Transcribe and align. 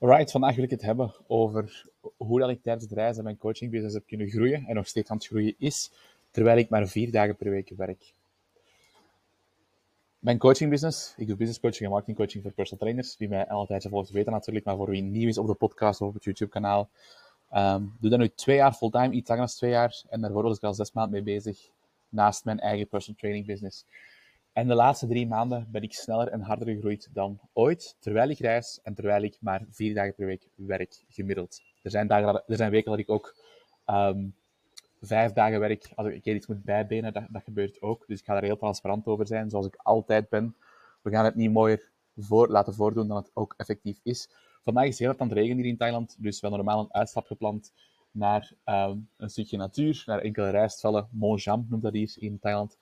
Alright, 0.00 0.30
vandaag 0.30 0.54
wil 0.54 0.64
ik 0.64 0.70
het 0.70 0.82
hebben 0.82 1.14
over 1.26 1.86
hoe 2.16 2.40
dat 2.40 2.48
ik 2.48 2.62
tijdens 2.62 2.84
het 2.84 2.94
reizen 2.94 3.24
mijn 3.24 3.38
coachingbusiness 3.38 3.94
heb 3.94 4.06
kunnen 4.06 4.28
groeien 4.28 4.64
en 4.66 4.74
nog 4.74 4.86
steeds 4.86 5.10
aan 5.10 5.16
het 5.16 5.26
groeien 5.26 5.54
is, 5.58 5.90
terwijl 6.30 6.58
ik 6.58 6.68
maar 6.68 6.88
vier 6.88 7.10
dagen 7.10 7.36
per 7.36 7.50
week 7.50 7.72
werk. 7.76 8.12
Mijn 10.18 10.38
coachingbusiness, 10.38 11.14
ik 11.16 11.26
doe 11.26 11.36
business 11.36 11.60
coaching 11.60 11.84
en 11.84 11.90
marketing 11.90 12.16
coaching 12.16 12.42
voor 12.42 12.52
personal 12.52 12.80
trainers, 12.84 13.16
wie 13.16 13.28
mij 13.28 13.48
al 13.48 13.60
een 13.60 13.66
tijdje 13.66 13.88
volgt 13.88 14.10
weten 14.10 14.32
natuurlijk, 14.32 14.64
maar 14.64 14.76
voor 14.76 14.90
wie 14.90 15.02
nieuw 15.02 15.28
is 15.28 15.38
op 15.38 15.46
de 15.46 15.54
podcast 15.54 16.00
of 16.00 16.08
op 16.08 16.14
het 16.14 16.24
YouTube 16.24 16.50
kanaal. 16.50 16.88
Um, 17.54 17.96
doe 18.00 18.10
dat 18.10 18.18
nu 18.18 18.28
twee 18.28 18.56
jaar 18.56 18.72
fulltime, 18.72 19.14
iets 19.14 19.28
langer 19.28 19.46
dan 19.46 19.54
twee 19.54 19.70
jaar, 19.70 20.02
en 20.08 20.20
daarvoor 20.20 20.42
was 20.42 20.56
ik 20.56 20.62
al 20.62 20.74
zes 20.74 20.92
maanden 20.92 21.12
mee 21.12 21.34
bezig, 21.34 21.68
naast 22.08 22.44
mijn 22.44 22.60
eigen 22.60 22.88
personal 22.88 23.20
training 23.20 23.46
business. 23.46 23.84
En 24.58 24.68
de 24.68 24.74
laatste 24.74 25.06
drie 25.06 25.26
maanden 25.26 25.66
ben 25.70 25.82
ik 25.82 25.92
sneller 25.92 26.28
en 26.28 26.40
harder 26.40 26.68
gegroeid 26.68 27.08
dan 27.12 27.40
ooit, 27.52 27.96
terwijl 28.00 28.28
ik 28.28 28.38
reis 28.38 28.80
en 28.82 28.94
terwijl 28.94 29.22
ik 29.22 29.36
maar 29.40 29.64
vier 29.70 29.94
dagen 29.94 30.14
per 30.14 30.26
week 30.26 30.48
werk, 30.54 31.04
gemiddeld. 31.08 31.62
Er 31.82 31.90
zijn, 31.90 32.06
dagen, 32.06 32.42
er 32.46 32.56
zijn 32.56 32.70
weken 32.70 32.90
dat 32.90 33.00
ik 33.00 33.10
ook 33.10 33.36
um, 33.86 34.34
vijf 35.00 35.32
dagen 35.32 35.60
werk, 35.60 35.92
als 35.94 36.06
ik 36.06 36.14
een 36.14 36.20
keer 36.20 36.34
iets 36.34 36.46
moet 36.46 36.64
bijbenen, 36.64 37.12
dat, 37.12 37.42
gebeurt 37.44 37.82
ook. 37.82 38.04
Dus 38.06 38.18
ik 38.18 38.24
ga 38.24 38.36
er 38.36 38.42
heel 38.42 38.56
transparant 38.56 39.06
over 39.06 39.26
zijn, 39.26 39.50
zoals 39.50 39.66
ik 39.66 39.76
altijd 39.76 40.28
ben. 40.28 40.56
We 41.02 41.10
gaan 41.10 41.24
het 41.24 41.34
niet 41.34 41.52
mooier 41.52 41.90
voor, 42.16 42.48
laten 42.48 42.74
voordoen 42.74 43.08
dan 43.08 43.16
het 43.16 43.30
ook 43.34 43.54
effectief 43.56 44.00
is. 44.02 44.30
Vandaag 44.64 44.86
is 44.86 44.98
heel 44.98 45.08
hard 45.08 45.20
aan 45.20 45.28
het 45.28 45.36
regenen 45.36 45.62
hier 45.62 45.72
in 45.72 45.76
Thailand, 45.76 46.16
dus 46.18 46.40
we 46.40 46.46
hebben 46.46 46.66
normaal 46.66 46.84
een 46.84 46.94
uitstap 46.94 47.26
gepland 47.26 47.72
naar 48.10 48.52
um, 48.64 49.08
een 49.16 49.30
stukje 49.30 49.56
natuur, 49.56 50.02
naar 50.06 50.18
enkele 50.18 50.50
rijstvelden. 50.50 51.08
Monjam 51.10 51.66
noemt 51.68 51.82
dat 51.82 51.92
hier 51.92 52.14
in 52.18 52.38
Thailand. 52.38 52.78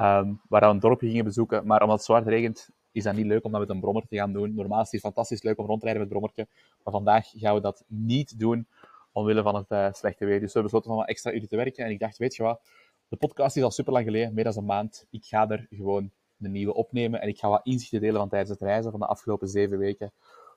Um, 0.00 0.40
waar 0.48 0.60
we 0.60 0.66
een 0.66 0.78
dorpje 0.78 1.08
gingen 1.08 1.24
bezoeken. 1.24 1.66
Maar 1.66 1.80
omdat 1.80 1.96
het 1.96 2.06
zwaar 2.06 2.22
regent, 2.22 2.70
is 2.92 3.02
dat 3.02 3.14
niet 3.14 3.26
leuk 3.26 3.44
om 3.44 3.50
dat 3.50 3.60
met 3.60 3.70
een 3.70 3.80
brommer 3.80 4.06
te 4.08 4.16
gaan 4.16 4.32
doen. 4.32 4.54
Normaal 4.54 4.80
is 4.80 4.90
het 4.90 5.00
fantastisch 5.00 5.42
leuk 5.42 5.58
om 5.58 5.66
rond 5.66 5.78
te 5.80 5.84
rijden 5.84 6.02
met 6.02 6.12
brommertje. 6.12 6.46
Maar 6.84 6.92
vandaag 6.92 7.30
gaan 7.34 7.54
we 7.54 7.60
dat 7.60 7.84
niet 7.86 8.38
doen, 8.38 8.66
omwille 9.12 9.42
van 9.42 9.54
het 9.54 9.70
uh, 9.70 9.92
slechte 9.92 10.24
weer. 10.24 10.40
Dus 10.40 10.52
we 10.52 10.58
hebben 10.58 10.62
besloten 10.62 10.90
om 10.90 10.96
wat 10.96 11.08
extra 11.08 11.32
uren 11.32 11.48
te 11.48 11.56
werken. 11.56 11.84
En 11.84 11.90
ik 11.90 11.98
dacht, 11.98 12.18
weet 12.18 12.36
je 12.36 12.42
wat, 12.42 12.60
de 13.08 13.16
podcast 13.16 13.56
is 13.56 13.62
al 13.62 13.70
super 13.70 13.92
lang 13.92 14.04
geleden, 14.04 14.34
meer 14.34 14.44
dan 14.44 14.56
een 14.56 14.64
maand. 14.64 15.06
Ik 15.10 15.24
ga 15.24 15.48
er 15.48 15.66
gewoon 15.70 16.10
een 16.40 16.52
nieuwe 16.52 16.74
opnemen. 16.74 17.20
En 17.20 17.28
ik 17.28 17.38
ga 17.38 17.48
wat 17.48 17.66
inzichten 17.66 18.00
delen 18.00 18.16
van 18.16 18.28
tijdens 18.28 18.50
het 18.50 18.60
reizen 18.60 18.90
van 18.90 19.00
de 19.00 19.06
afgelopen 19.06 19.48
zeven 19.48 19.78
weken. 19.78 20.12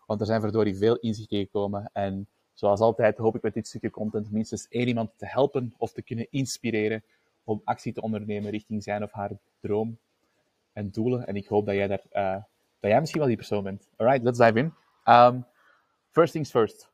Want 0.06 0.20
er 0.20 0.26
zijn 0.26 0.42
verdorie 0.42 0.78
veel 0.78 0.96
inzichten 0.96 1.38
gekomen. 1.38 1.90
En 1.94 2.28
zoals 2.54 2.80
altijd 2.80 3.18
hoop 3.18 3.36
ik 3.36 3.42
met 3.42 3.54
dit 3.54 3.68
stukje 3.68 3.90
content 3.90 4.32
minstens 4.32 4.68
één 4.68 4.88
iemand 4.88 5.12
te 5.16 5.26
helpen 5.26 5.74
of 5.78 5.92
te 5.92 6.02
kunnen 6.02 6.28
inspireren 6.30 7.04
om 7.50 7.62
actie 7.64 7.94
te 7.94 8.02
ondernemen 8.02 8.52
richting 8.52 8.84
zijn 8.84 9.04
of 9.04 9.12
haar 9.12 9.32
droom 9.60 10.00
en 10.74 10.92
doelen. 10.92 11.28
En 11.28 11.36
ik 11.36 11.48
hoop 11.48 11.66
dat 11.66 11.76
jij, 11.76 11.88
daar, 11.88 12.04
uh, 12.12 12.44
dat 12.80 12.92
jij 12.92 13.00
misschien 13.00 13.20
wel 13.20 13.30
die 13.30 13.38
persoon 13.38 13.64
bent. 13.64 13.90
Alright, 13.96 14.24
let's 14.24 14.38
dive 14.38 14.60
in. 14.60 14.74
Um, 15.06 15.46
first 16.10 16.32
things 16.32 16.50
first. 16.50 16.92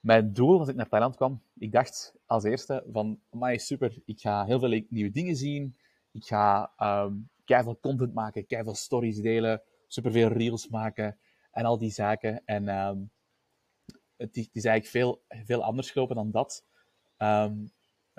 Mijn 0.00 0.32
doel 0.32 0.58
als 0.58 0.68
ik 0.68 0.74
naar 0.74 0.88
Thailand 0.88 1.16
kwam, 1.16 1.42
ik 1.58 1.72
dacht 1.72 2.14
als 2.26 2.44
eerste 2.44 2.84
van, 2.92 3.20
maar 3.30 3.60
super, 3.60 4.02
ik 4.04 4.20
ga 4.20 4.44
heel 4.44 4.58
veel 4.58 4.82
nieuwe 4.88 5.10
dingen 5.10 5.36
zien. 5.36 5.76
Ik 6.12 6.24
ga 6.24 6.72
um, 6.78 7.28
veel 7.44 7.78
content 7.80 8.14
maken, 8.14 8.44
veel 8.46 8.74
stories 8.74 9.20
delen, 9.20 9.62
superveel 9.86 10.28
reels 10.28 10.68
maken 10.68 11.18
en 11.50 11.64
al 11.64 11.78
die 11.78 11.90
zaken. 11.90 12.42
En 12.44 12.68
um, 12.68 13.10
het, 14.16 14.36
is 14.36 14.64
eigenlijk 14.64 14.86
veel, 14.86 15.22
veel 15.28 15.62
anders 15.62 15.90
gelopen 15.90 16.16
dan 16.16 16.30
dat. 16.30 16.64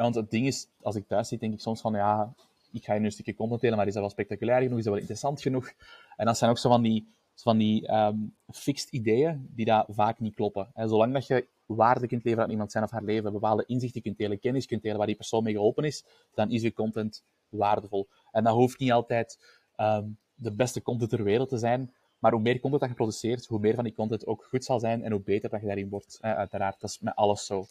Want 0.04 0.16
het 0.16 0.32
ding 0.32 0.48
is, 0.48 0.68
als 0.82 0.96
ik 0.96 1.08
thuis 1.08 1.28
zit, 1.28 1.40
denk 1.40 1.54
ik 1.54 1.60
soms 1.60 1.82
van, 1.82 1.94
ja, 1.94 2.34
ik 2.72 2.84
ga 2.84 2.94
je 2.94 3.00
nu 3.00 3.06
een 3.06 3.12
stukje 3.12 3.36
content 3.36 3.62
delen, 3.62 3.78
maar 3.78 3.88
is 3.88 3.94
dat 3.94 4.02
wel 4.02 4.12
spectaculair 4.12 4.62
genoeg? 4.62 4.78
Is 4.78 4.84
dat 4.84 4.94
wel 4.94 5.02
interessant 5.02 5.42
genoeg? 5.42 5.72
En 6.16 6.26
dat 6.26 6.38
zijn 6.38 6.50
ook 6.50 6.58
zo 6.58 6.70
van 6.70 6.82
die, 6.82 7.08
van 7.36 7.58
die 7.58 7.94
um, 7.94 8.36
fixed 8.52 8.90
ideeën 8.90 9.50
die 9.56 9.66
daar 9.66 9.86
vaak 9.88 10.20
niet 10.20 10.36
kloppen. 10.36 10.68
En 10.74 10.90
zolang 10.90 11.14
dat 11.14 11.28
je 11.28 11.48
waarde 11.66 12.08
kunt 12.08 12.24
leveren 12.24 12.46
aan 12.46 12.52
iemand 12.52 12.72
zijn 12.72 12.84
of 12.84 12.92
haar 12.92 13.04
leven, 13.04 13.32
bepaalde 13.32 13.64
inzichten 13.68 14.02
kunt 14.02 14.18
delen, 14.18 14.40
kennis 14.40 14.66
kunt 14.66 14.82
delen 14.82 14.98
waar 14.98 15.08
die 15.08 15.16
persoon 15.16 15.44
mee 15.44 15.54
geholpen 15.54 15.84
is, 15.84 16.04
dan 16.34 16.52
is 16.52 16.62
je 16.62 16.74
content 16.74 17.24
waardevol. 17.50 18.08
En 18.32 18.44
dat 18.44 18.54
hoeft 18.54 18.80
niet 18.80 18.92
altijd 18.92 19.40
um, 19.78 20.18
de 20.36 20.52
beste 20.52 20.82
content 20.82 21.10
ter 21.10 21.24
wereld 21.24 21.50
te 21.50 21.58
zijn, 21.58 21.94
maar 22.20 22.32
hoe 22.32 22.42
meer 22.42 22.60
content 22.60 22.82
dat 22.82 22.90
je 22.90 22.96
produceert, 22.96 23.46
hoe 23.46 23.60
meer 23.60 23.76
van 23.76 23.84
die 23.84 23.94
content 23.94 24.28
ook 24.28 24.44
goed 24.44 24.64
zal 24.64 24.80
zijn 24.80 25.04
en 25.04 25.12
hoe 25.12 25.22
beter 25.22 25.50
dat 25.50 25.62
je 25.62 25.66
daarin 25.66 25.90
wordt. 25.90 26.18
Uiteraard, 26.22 26.80
dat 26.80 26.90
is 26.90 27.00
met 27.00 27.16
alles 27.16 27.46
zo. 27.46 27.66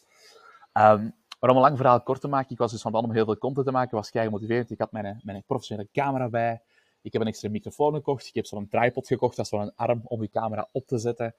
Um, 0.73 1.15
maar 1.39 1.51
om 1.51 1.57
een 1.57 1.63
lang 1.63 1.77
verhaal 1.77 2.03
kort 2.03 2.21
te 2.21 2.29
maken, 2.29 2.51
ik 2.51 2.59
was 2.59 2.73
dus 2.73 2.81
van 2.81 2.91
plan 2.91 3.05
om 3.05 3.13
heel 3.13 3.25
veel 3.25 3.39
content 3.39 3.67
te 3.67 3.73
maken, 3.73 3.97
was 3.97 4.11
kei 4.11 4.25
gemotiveerd. 4.25 4.71
Ik 4.71 4.79
had 4.79 4.93
mijn, 4.93 5.21
mijn 5.23 5.43
professionele 5.47 5.89
camera 5.93 6.29
bij. 6.29 6.61
Ik 7.03 7.13
heb 7.13 7.23
een 7.23 7.29
extra 7.29 7.49
microfoon 7.49 7.95
gekocht. 7.95 8.27
Ik 8.27 8.35
heb 8.35 8.47
zo'n 8.47 8.69
tripod 8.69 9.07
gekocht, 9.07 9.37
dat 9.37 9.45
is 9.45 9.51
zo'n 9.51 9.75
arm 9.75 10.01
om 10.05 10.23
je 10.23 10.31
camera 10.31 10.69
op 10.73 10.87
te 10.87 10.99
zetten. 10.99 11.35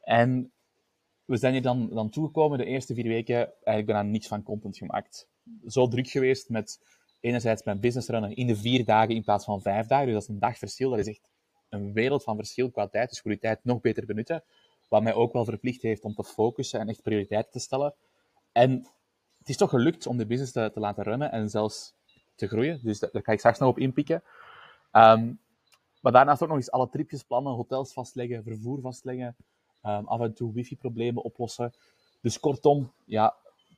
En 0.00 0.52
we 1.24 1.36
zijn 1.36 1.52
hier 1.52 1.62
dan, 1.62 1.88
dan 1.88 2.10
toegekomen, 2.10 2.58
de 2.58 2.64
eerste 2.64 2.94
vier 2.94 3.08
weken, 3.08 3.36
eigenlijk 3.36 3.86
bijna 3.86 4.02
niks 4.02 4.26
van 4.26 4.42
content 4.42 4.76
gemaakt. 4.76 5.28
Zo 5.66 5.88
druk 5.88 6.08
geweest 6.08 6.48
met 6.48 6.80
enerzijds 7.20 7.62
mijn 7.62 7.80
business 7.80 8.08
runnen 8.08 8.36
in 8.36 8.46
de 8.46 8.56
vier 8.56 8.84
dagen 8.84 9.14
in 9.14 9.22
plaats 9.22 9.44
van 9.44 9.62
vijf 9.62 9.86
dagen. 9.86 10.04
Dus 10.04 10.14
dat 10.14 10.22
is 10.22 10.28
een 10.28 10.38
dagverschil. 10.38 10.90
Dat 10.90 10.98
is 10.98 11.06
echt 11.06 11.20
een 11.68 11.92
wereld 11.92 12.22
van 12.22 12.36
verschil 12.36 12.70
qua 12.70 12.88
tijd. 12.88 13.08
Dus 13.08 13.20
voor 13.20 13.30
die 13.30 13.40
tijd 13.40 13.60
nog 13.62 13.80
beter 13.80 14.06
benutten. 14.06 14.44
Wat 14.88 15.02
mij 15.02 15.14
ook 15.14 15.32
wel 15.32 15.44
verplicht 15.44 15.82
heeft 15.82 16.02
om 16.02 16.14
te 16.14 16.24
focussen 16.24 16.80
en 16.80 16.88
echt 16.88 17.02
prioriteiten 17.02 17.52
te 17.52 17.58
stellen. 17.58 17.94
En 18.52 18.86
het 19.48 19.56
is 19.56 19.66
toch 19.66 19.80
gelukt 19.80 20.06
om 20.06 20.16
de 20.16 20.26
business 20.26 20.52
te, 20.52 20.70
te, 20.72 20.80
laten 20.80 21.04
runnen 21.04 21.32
en 21.32 21.50
zelfs 21.50 21.94
te 22.34 22.48
groeien. 22.48 22.80
Dus 22.82 22.98
daar, 22.98 23.10
ga 23.12 23.32
ik 23.32 23.38
straks 23.38 23.58
nog 23.58 23.68
op 23.68 23.78
inpikken. 23.78 24.22
Um, 24.92 25.40
maar 26.00 26.12
daarnaast 26.12 26.42
ook 26.42 26.48
nog 26.48 26.56
eens 26.56 26.70
alle 26.70 26.88
tripjes 26.88 27.22
plannen, 27.22 27.52
hotels 27.52 27.92
vastleggen, 27.92 28.42
vervoer 28.42 28.80
vastleggen, 28.80 29.36
um, 29.82 30.06
af 30.06 30.20
en 30.20 30.34
toe 30.34 30.52
wifi-problemen 30.52 31.22
oplossen. 31.22 31.72
Dus 32.20 32.40
kortom, 32.40 32.92
ja, 33.04 33.34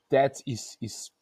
tijd 0.06 0.40
is, 0.44 0.76
is, 0.78 1.12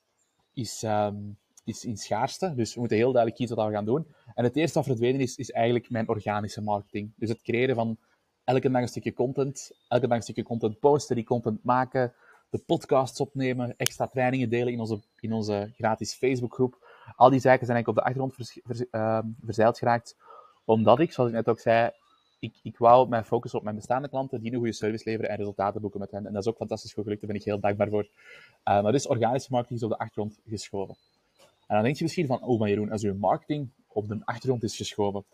is, 0.55 0.83
um, 0.83 1.39
is 1.65 1.85
in 1.85 1.97
schaarste. 1.97 2.55
Dus 2.55 2.75
we 2.75 2.81
moeten 2.81 2.99
heel 2.99 3.13
duidelijk 3.13 3.37
kiezen 3.37 3.57
wat 3.57 3.67
we 3.67 3.73
gaan 3.73 3.85
doen. 3.85 4.07
En 4.35 4.45
het 4.45 4.57
eerste 4.57 4.79
wat 4.79 4.87
verdwenen 4.87 5.21
is, 5.21 5.37
is 5.37 5.51
eigenlijk 5.51 5.91
mijn 5.91 6.09
organische 6.09 6.63
marketing. 6.63 7.13
Dus 7.17 7.29
het 7.29 7.43
creëren 7.43 7.75
van 7.75 7.99
elke 8.45 8.71
dag 8.71 8.83
een 8.83 8.89
stukje 8.89 9.13
content, 9.13 9.71
elke 9.89 10.07
dag 10.07 10.17
een 10.17 10.23
stukje 10.23 10.43
content 10.43 10.79
posten, 10.79 11.17
die 11.17 11.25
content 11.25 11.65
maken, 11.65 12.13
de 12.51 12.59
podcasts 12.59 13.21
opnemen, 13.21 13.75
extra 13.77 14.07
trainingen 14.07 14.49
delen 14.49 14.73
in 14.73 14.81
onze, 14.81 15.01
in 15.21 15.33
onze 15.33 15.73
gratis 15.77 16.15
Facebookgroep. 16.15 16.87
Al 17.17 17.31
die 17.31 17.41
zaken 17.41 17.67
zijn 17.67 17.77
eigenlijk 17.77 17.89
op 17.89 17.95
de 17.95 18.01
achtergrond 18.01 18.63
vers, 18.65 18.85
uh, 18.91 19.19
verzeild 19.45 19.79
geraakt, 19.79 20.17
omdat 20.65 21.01
ik, 21.01 21.13
zoals 21.13 21.31
ik 21.31 21.37
net 21.37 21.49
ook 21.49 21.61
zei, 21.61 21.91
ik, 22.39 22.55
ik 22.63 22.79
wou 22.79 23.09
mijn 23.09 23.25
focus 23.25 23.55
op 23.55 23.63
mijn 23.63 23.77
bestaande 23.77 24.09
klanten, 24.09 24.41
die 24.41 24.53
een 24.53 24.59
goede 24.59 24.73
service 24.73 25.09
leveren 25.09 25.31
en 25.31 25.37
resultaten 25.37 25.81
boeken 25.81 26.01
met 26.01 26.11
hen. 26.11 26.27
En 26.27 26.33
dat 26.33 26.43
is 26.43 26.49
ook 26.49 26.57
fantastisch 26.57 26.93
goed 26.93 27.03
gelukt, 27.03 27.21
daar 27.21 27.31
ben 27.31 27.41
ik 27.41 27.47
heel 27.47 27.61
dankbaar 27.61 27.89
voor. 27.89 28.03
Uh, 28.03 28.83
maar 28.83 28.93
dus 28.93 29.07
organische 29.07 29.53
marketing 29.53 29.79
is 29.79 29.85
op 29.85 29.91
de 29.91 29.99
achtergrond 29.99 30.41
geschoven. 30.47 30.97
En 31.39 31.75
dan 31.75 31.83
denk 31.83 31.97
je 31.97 32.05
misschien 32.05 32.27
van, 32.27 32.43
oh 32.43 32.59
maar 32.59 32.69
Jeroen, 32.69 32.91
als 32.91 33.01
je 33.01 33.13
marketing 33.13 33.71
op 33.89 34.09
de 34.09 34.21
achtergrond 34.25 34.63
is 34.63 34.77
geschoven, 34.77 35.25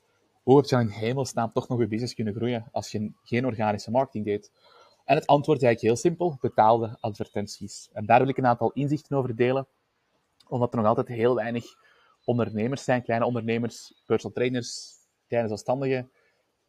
hoe 0.42 0.56
heb 0.56 0.64
je 0.64 0.76
dan 0.76 0.84
in 0.84 0.90
hemelsnaam 0.90 1.52
toch 1.52 1.68
nog 1.68 1.78
je 1.78 1.86
business 1.86 2.14
kunnen 2.14 2.34
groeien 2.34 2.68
als 2.72 2.90
je 2.90 3.12
geen 3.22 3.46
organische 3.46 3.90
marketing 3.90 4.24
deed? 4.24 4.50
En 5.04 5.16
het 5.16 5.26
antwoord 5.26 5.58
is 5.58 5.64
eigenlijk 5.64 5.94
heel 5.94 6.10
simpel, 6.10 6.38
betaalde 6.40 6.96
advertenties. 7.00 7.88
En 7.92 8.06
daar 8.06 8.18
wil 8.18 8.28
ik 8.28 8.36
een 8.36 8.46
aantal 8.46 8.70
inzichten 8.72 9.16
over 9.16 9.36
delen, 9.36 9.66
omdat 10.48 10.72
er 10.72 10.78
nog 10.78 10.86
altijd 10.86 11.08
heel 11.08 11.34
weinig 11.34 11.64
ondernemers 12.24 12.84
zijn, 12.84 13.02
kleine 13.02 13.26
ondernemers, 13.26 14.02
personal 14.06 14.36
trainers, 14.36 14.92
kleine 15.26 15.48
zelfstandigen, 15.48 16.10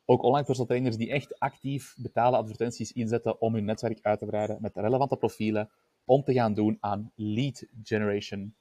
ook 0.06 0.24
online 0.24 0.46
personal 0.46 0.68
trainers 0.68 0.98
die 0.98 1.12
echt 1.12 1.40
actief 1.40 1.96
betaalde 1.98 2.38
advertenties 2.38 2.92
inzetten 2.92 3.42
om 3.42 3.54
hun 3.54 3.66
netwerk 3.66 4.00
uit 4.02 4.20
te 4.20 4.26
breiden 4.26 4.58
met 4.62 4.76
relevante 4.76 5.16
profielen, 5.16 5.70
om 6.06 6.24
te 6.24 6.34
gaan 6.34 6.54
doen 6.54 6.78
aan 6.80 7.12
lead 7.16 7.66
generation. 7.84 8.56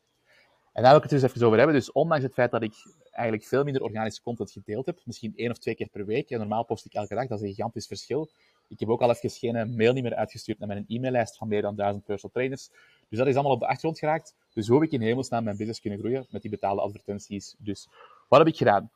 En 0.72 0.82
daar 0.82 0.92
wil 0.92 1.02
ik 1.02 1.10
het 1.10 1.20
dus 1.20 1.30
even 1.30 1.46
over 1.46 1.58
hebben. 1.58 1.76
Dus 1.76 1.92
ondanks 1.92 2.24
het 2.24 2.32
feit 2.32 2.50
dat 2.50 2.62
ik 2.62 2.74
eigenlijk 3.10 3.46
veel 3.46 3.64
minder 3.64 3.82
organische 3.82 4.22
content 4.22 4.50
gedeeld 4.50 4.86
heb, 4.86 5.00
misschien 5.04 5.32
één 5.36 5.50
of 5.50 5.58
twee 5.58 5.74
keer 5.74 5.88
per 5.88 6.06
week, 6.06 6.30
en 6.30 6.38
normaal 6.38 6.64
post 6.64 6.84
ik 6.84 6.92
elke 6.92 7.14
dag, 7.14 7.26
dat 7.26 7.38
is 7.38 7.44
een 7.44 7.54
gigantisch 7.54 7.86
verschil, 7.86 8.30
ik 8.68 8.80
heb 8.80 8.88
ook 8.88 9.00
al 9.00 9.10
even 9.10 9.30
geen 9.30 9.76
mail 9.76 9.92
niet 9.92 10.02
meer 10.02 10.14
uitgestuurd 10.14 10.58
naar 10.58 10.68
mijn 10.68 10.84
e-maillijst 10.88 11.36
van 11.36 11.48
meer 11.48 11.62
dan 11.62 11.76
duizend 11.76 12.04
personal 12.04 12.32
trainers. 12.32 12.68
Dus 13.08 13.18
dat 13.18 13.26
is 13.26 13.34
allemaal 13.34 13.52
op 13.52 13.60
de 13.60 13.66
achtergrond 13.66 13.98
geraakt. 13.98 14.34
Dus 14.52 14.68
hoe 14.68 14.80
heb 14.80 14.86
ik 14.86 14.92
in 14.92 15.06
hemelsnaam 15.06 15.44
mijn 15.44 15.56
business 15.56 15.80
kunnen 15.80 15.98
groeien 15.98 16.26
met 16.30 16.42
die 16.42 16.50
betaalde 16.50 16.80
advertenties? 16.80 17.54
Dus 17.58 17.88
wat 18.28 18.38
heb 18.38 18.48
ik 18.48 18.56
gedaan? 18.56 18.90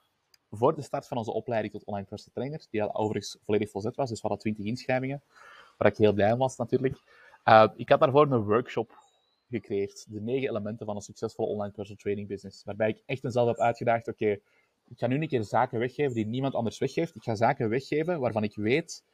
Voor 0.50 0.75
de 0.75 0.82
start 0.82 1.06
van 1.06 1.16
onze 1.16 1.32
opleiding 1.32 1.72
tot 1.72 1.84
online 1.84 2.06
personal 2.06 2.34
trainer, 2.34 2.66
die 2.70 2.82
al 2.82 2.94
overigens 2.94 3.38
volledig 3.44 3.70
volzet 3.70 3.96
was, 3.96 4.08
dus 4.08 4.20
we 4.20 4.28
hadden 4.28 4.54
20 4.54 4.64
inschrijvingen, 4.64 5.22
waar 5.76 5.88
ik 5.88 5.96
heel 5.96 6.12
blij 6.12 6.32
om 6.32 6.38
was 6.38 6.56
natuurlijk. 6.56 6.96
Uh, 7.44 7.69
ik 7.76 7.88
had 7.88 8.00
daarvoor 8.00 8.32
een 8.32 8.44
workshop 8.44 8.98
gecreëerd. 9.50 10.06
De 10.08 10.20
negen 10.20 10.48
elementen 10.48 10.87
van 10.87 10.96
een 10.96 11.02
succesvolle 11.02 11.48
online 11.48 11.72
personal 11.72 12.00
training 12.00 12.28
business. 12.28 12.64
Waarbij 12.64 12.88
ik 12.88 13.02
echt 13.06 13.22
mezelf 13.22 13.48
heb 13.48 13.58
uitgedaagd, 13.58 14.08
oké, 14.08 14.31
ik 14.88 14.98
ga 14.98 15.06
nu 15.06 15.20
een 15.20 15.28
keer 15.28 15.44
zaken 15.44 15.78
weggeven 15.78 16.14
die 16.14 16.26
niemand 16.26 16.54
anders 16.54 16.78
weggeeft. 16.78 17.14
Ik 17.14 17.22
ga 17.22 17.34
zaken 17.34 17.69
weggeven 17.69 18.20
waarvan 18.20 18.44
ik 18.44 18.54
weet 18.54 19.04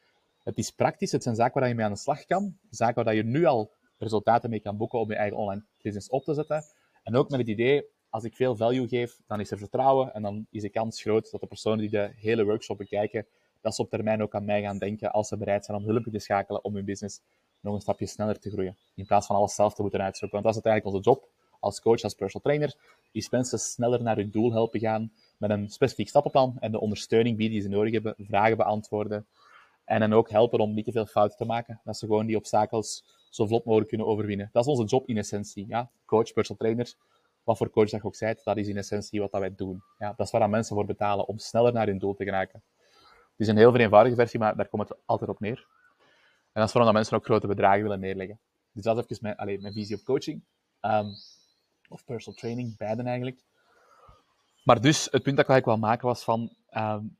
het 0.45 0.57
is 0.57 0.71
praktisch, 0.71 1.11
het 1.11 1.23
zijn 1.23 1.35
zaken 1.35 1.59
waar 1.59 1.69
je 1.69 1.75
mee 1.75 1.85
aan 1.85 1.91
de 1.91 1.97
slag 1.97 2.25
kan. 2.25 2.57
Zaken 2.69 3.03
waar 3.03 3.15
je 3.15 3.23
nu 3.23 3.45
al 3.45 3.71
resultaten 3.97 4.49
mee 4.49 4.59
kan 4.59 4.77
boeken 4.77 4.99
om 4.99 5.09
je 5.09 5.15
eigen 5.15 5.37
online 5.37 5.65
business 5.81 6.09
op 6.09 6.23
te 6.23 6.33
zetten. 6.33 6.63
En 7.03 7.15
ook 7.15 7.29
met 7.29 7.39
het 7.39 7.49
idee, 7.49 7.85
als 8.09 8.23
ik 8.23 8.35
veel 8.35 8.55
value 8.55 8.87
geef, 8.87 9.19
dan 9.27 9.39
is 9.39 9.51
er 9.51 9.57
vertrouwen 9.57 10.13
en 10.13 10.21
dan 10.21 10.47
is 10.49 10.61
de 10.61 10.69
kans 10.69 11.01
groot 11.01 11.31
dat 11.31 11.41
de 11.41 11.47
personen 11.47 11.79
die 11.79 11.89
de 11.89 12.11
hele 12.15 12.45
workshop 12.45 12.77
bekijken, 12.77 13.25
dat 13.61 13.75
ze 13.75 13.81
op 13.81 13.89
termijn 13.89 14.21
ook 14.21 14.35
aan 14.35 14.45
mij 14.45 14.61
gaan 14.61 14.77
denken 14.77 15.11
als 15.11 15.27
ze 15.27 15.37
bereid 15.37 15.65
zijn 15.65 15.77
om 15.77 15.83
hulp 15.83 16.03
te 16.03 16.19
schakelen 16.19 16.63
om 16.63 16.75
hun 16.75 16.85
business 16.85 17.21
nog 17.59 17.73
een 17.73 17.81
stapje 17.81 18.05
sneller 18.05 18.39
te 18.39 18.49
groeien. 18.49 18.77
In 18.95 19.05
plaats 19.05 19.27
van 19.27 19.35
alles 19.35 19.55
zelf 19.55 19.73
te 19.73 19.81
moeten 19.81 20.01
uitzoeken. 20.01 20.41
Want 20.41 20.55
dat 20.55 20.55
is 20.55 20.63
uiteindelijk 20.63 20.95
onze 20.95 21.09
job 21.09 21.29
als 21.59 21.81
coach, 21.81 22.01
als 22.01 22.13
personal 22.13 22.41
trainer, 22.41 22.75
is 23.11 23.29
mensen 23.29 23.59
sneller 23.59 24.03
naar 24.03 24.15
hun 24.15 24.31
doel 24.31 24.51
helpen 24.51 24.79
gaan 24.79 25.11
met 25.37 25.49
een 25.49 25.69
specifiek 25.69 26.09
stappenplan 26.09 26.57
en 26.59 26.71
de 26.71 26.79
ondersteuning 26.79 27.37
bieden 27.37 27.53
die 27.53 27.69
ze 27.69 27.75
nodig 27.75 27.93
hebben, 27.93 28.15
vragen 28.17 28.57
beantwoorden 28.57 29.25
en 29.85 30.01
hen 30.01 30.13
ook 30.13 30.29
helpen 30.29 30.59
om 30.59 30.73
niet 30.73 30.85
te 30.85 30.91
veel 30.91 31.05
fouten 31.05 31.37
te 31.37 31.45
maken. 31.45 31.81
Dat 31.83 31.97
ze 31.97 32.05
gewoon 32.05 32.25
die 32.25 32.35
obstakels 32.35 33.03
zo 33.29 33.45
vlot 33.45 33.65
mogelijk 33.65 33.89
kunnen 33.89 34.07
overwinnen. 34.07 34.49
Dat 34.51 34.63
is 34.63 34.69
onze 34.69 34.83
job 34.83 35.07
in 35.07 35.17
essentie. 35.17 35.65
Ja? 35.67 35.89
Coach, 36.05 36.33
personal 36.33 36.57
trainer, 36.57 36.93
wat 37.43 37.57
voor 37.57 37.69
coach 37.69 37.89
dat 37.89 38.01
je 38.01 38.07
ook 38.07 38.15
zijt, 38.15 38.43
dat 38.43 38.57
is 38.57 38.67
in 38.67 38.77
essentie 38.77 39.19
wat 39.19 39.31
dat 39.31 39.41
wij 39.41 39.55
doen. 39.55 39.83
Ja, 39.99 40.13
dat 40.17 40.25
is 40.25 40.31
waar 40.31 40.49
mensen 40.49 40.75
voor 40.75 40.85
betalen 40.85 41.27
om 41.27 41.37
sneller 41.37 41.73
naar 41.73 41.87
hun 41.87 41.97
doel 41.97 42.13
te 42.13 42.23
geraken. 42.23 42.63
Het 43.03 43.39
is 43.43 43.47
een 43.47 43.57
heel 43.57 43.75
eenvoudige 43.75 44.15
versie, 44.15 44.39
maar 44.39 44.55
daar 44.55 44.67
komt 44.67 44.89
het 44.89 44.97
altijd 45.05 45.29
op 45.29 45.39
neer. 45.39 45.67
En 46.51 46.61
dat 46.61 46.67
is 46.67 46.73
waarom 46.73 46.93
dat 46.93 46.93
mensen 46.93 47.17
ook 47.17 47.25
grote 47.25 47.47
bedragen 47.47 47.81
willen 47.81 47.99
neerleggen. 47.99 48.39
Dus 48.71 48.83
dat 48.83 48.97
is 48.97 49.03
even 49.03 49.17
mijn, 49.21 49.35
allez, 49.35 49.61
mijn 49.61 49.73
visie 49.73 49.95
op 49.95 50.03
coaching. 50.03 50.41
Um, 50.81 51.13
of 51.89 52.05
personal 52.05 52.39
training, 52.39 52.77
beiden 52.77 53.05
eigenlijk. 53.05 53.39
Maar 54.63 54.81
dus, 54.81 55.07
het 55.11 55.23
punt 55.23 55.35
dat 55.35 55.45
ik 55.45 55.51
eigenlijk 55.51 55.65
wil 55.65 55.89
maken 55.89 56.07
was 56.07 56.23
van... 56.23 56.55
Um, 56.77 57.17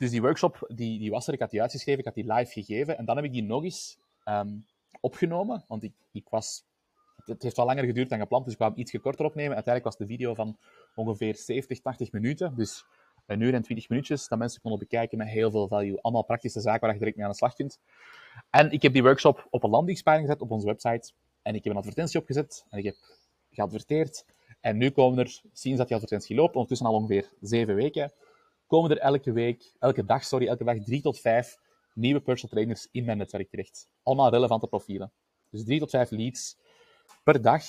dus 0.00 0.10
die 0.10 0.20
workshop, 0.20 0.64
die, 0.74 0.98
die 0.98 1.10
was 1.10 1.26
er, 1.26 1.32
ik 1.32 1.40
had 1.40 1.50
die 1.50 1.60
uitgeschreven, 1.60 1.98
ik 1.98 2.04
had 2.04 2.14
die 2.14 2.32
live 2.32 2.52
gegeven. 2.52 2.98
En 2.98 3.04
dan 3.04 3.16
heb 3.16 3.24
ik 3.24 3.32
die 3.32 3.42
nog 3.42 3.64
eens 3.64 3.98
um, 4.24 4.64
opgenomen, 5.00 5.64
want 5.68 5.82
ik, 5.82 5.92
ik 6.12 6.28
was... 6.28 6.64
Het 7.24 7.42
heeft 7.42 7.56
wel 7.56 7.66
langer 7.66 7.84
geduurd 7.84 8.08
dan 8.08 8.18
gepland, 8.18 8.44
dus 8.44 8.52
ik 8.52 8.58
kwam 8.58 8.72
iets 8.76 9.00
korter 9.00 9.24
opnemen. 9.24 9.54
Uiteindelijk 9.54 9.84
was 9.84 9.96
de 9.96 10.14
video 10.14 10.34
van 10.34 10.58
ongeveer 10.94 11.36
70, 11.36 11.80
80 11.80 12.12
minuten. 12.12 12.56
Dus 12.56 12.84
een 13.26 13.40
uur 13.40 13.54
en 13.54 13.62
20 13.62 13.88
minuutjes, 13.88 14.28
dat 14.28 14.38
mensen 14.38 14.60
konden 14.60 14.80
bekijken 14.80 15.18
met 15.18 15.28
heel 15.28 15.50
veel 15.50 15.68
value. 15.68 16.00
Allemaal 16.00 16.24
praktische 16.24 16.60
zaken 16.60 16.80
waar 16.80 16.92
je 16.92 16.98
direct 16.98 17.16
mee 17.16 17.24
aan 17.24 17.30
de 17.30 17.36
slag 17.36 17.54
kunt. 17.54 17.80
En 18.50 18.70
ik 18.70 18.82
heb 18.82 18.92
die 18.92 19.02
workshop 19.02 19.46
op 19.50 19.62
een 19.62 19.70
landingspagina 19.70 20.22
gezet 20.22 20.40
op 20.42 20.50
onze 20.50 20.66
website. 20.66 21.12
En 21.42 21.54
ik 21.54 21.64
heb 21.64 21.72
een 21.72 21.78
advertentie 21.78 22.20
opgezet 22.20 22.64
en 22.68 22.78
ik 22.78 22.84
heb 22.84 22.96
geadverteerd. 23.50 24.24
En 24.60 24.76
nu 24.76 24.90
komen 24.90 25.18
er, 25.18 25.40
sinds 25.52 25.78
dat 25.78 25.86
die 25.86 25.96
advertentie 25.96 26.36
loopt, 26.36 26.54
ondertussen 26.54 26.86
al 26.86 26.94
ongeveer 26.94 27.30
zeven 27.40 27.74
weken, 27.74 28.12
komen 28.70 28.90
er 28.90 28.98
elke 28.98 29.32
week, 29.32 29.72
elke 29.78 30.04
dag, 30.04 30.24
sorry, 30.24 30.46
elke 30.46 30.64
dag 30.64 30.78
drie 30.84 31.00
tot 31.02 31.20
vijf 31.20 31.58
nieuwe 31.94 32.20
personal 32.20 32.54
trainers 32.54 32.88
in 32.90 33.04
mijn 33.04 33.18
netwerk 33.18 33.50
terecht. 33.50 33.88
Allemaal 34.02 34.30
relevante 34.30 34.66
profielen. 34.66 35.12
Dus 35.50 35.64
drie 35.64 35.78
tot 35.78 35.90
vijf 35.90 36.10
leads 36.10 36.58
per 37.24 37.42
dag 37.42 37.64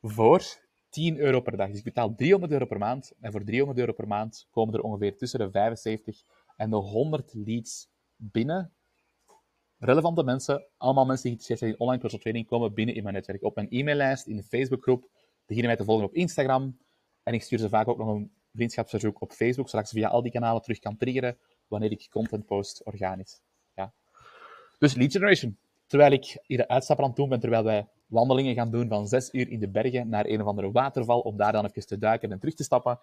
voor 0.00 0.42
10 0.88 1.18
euro 1.18 1.40
per 1.40 1.56
dag. 1.56 1.68
Dus 1.68 1.78
ik 1.78 1.84
betaal 1.84 2.14
300 2.14 2.52
euro 2.52 2.66
per 2.66 2.78
maand. 2.78 3.12
En 3.20 3.32
voor 3.32 3.44
300 3.44 3.78
euro 3.78 3.92
per 3.92 4.06
maand 4.06 4.46
komen 4.50 4.74
er 4.74 4.80
ongeveer 4.80 5.16
tussen 5.16 5.38
de 5.38 5.50
75 5.50 6.22
en 6.56 6.70
de 6.70 6.76
100 6.76 7.34
leads 7.34 7.88
binnen 8.16 8.72
relevante 9.78 10.22
mensen, 10.22 10.66
allemaal 10.76 11.06
mensen 11.06 11.30
die 11.30 11.38
geïnteresseerd 11.38 11.58
zijn 11.58 11.72
in 11.72 11.80
online 11.80 12.00
personal 12.00 12.24
training, 12.24 12.46
komen 12.46 12.74
binnen 12.74 12.94
in 12.94 13.02
mijn 13.02 13.14
netwerk. 13.14 13.42
Op 13.42 13.54
mijn 13.54 13.70
e-maillijst, 13.70 14.26
in 14.26 14.36
de 14.36 14.42
Facebookgroep, 14.42 15.10
beginnen 15.46 15.66
mij 15.66 15.76
te 15.76 15.84
volgen 15.84 16.04
op 16.04 16.14
Instagram. 16.14 16.78
En 17.22 17.34
ik 17.34 17.42
stuur 17.42 17.58
ze 17.58 17.68
vaak 17.68 17.88
ook 17.88 17.98
nog 17.98 18.08
een 18.08 18.32
vriendschapsverzoek 18.58 19.20
op 19.20 19.32
Facebook, 19.32 19.68
ze 19.68 19.84
via 19.84 20.08
al 20.08 20.22
die 20.22 20.32
kanalen 20.32 20.62
terug 20.62 20.78
kan 20.78 20.96
triggeren 20.96 21.38
wanneer 21.66 21.90
ik 21.90 22.06
content 22.10 22.46
post 22.46 22.84
organisch. 22.84 23.40
Ja. 23.74 23.92
Dus 24.78 24.94
lead 24.94 25.12
generation. 25.12 25.58
Terwijl 25.86 26.12
ik 26.12 26.36
hier 26.46 26.58
de 26.58 26.68
uitstapper 26.68 27.04
aan 27.04 27.10
het 27.10 27.20
doen 27.20 27.28
ben, 27.28 27.40
terwijl 27.40 27.64
wij 27.64 27.88
wandelingen 28.06 28.54
gaan 28.54 28.70
doen 28.70 28.88
van 28.88 29.08
zes 29.08 29.32
uur 29.32 29.48
in 29.48 29.60
de 29.60 29.68
bergen 29.68 30.08
naar 30.08 30.26
een 30.26 30.40
of 30.40 30.46
andere 30.46 30.72
waterval, 30.72 31.20
om 31.20 31.36
daar 31.36 31.52
dan 31.52 31.64
even 31.66 31.86
te 31.86 31.98
duiken 31.98 32.32
en 32.32 32.38
terug 32.38 32.54
te 32.54 32.62
stappen, 32.62 33.00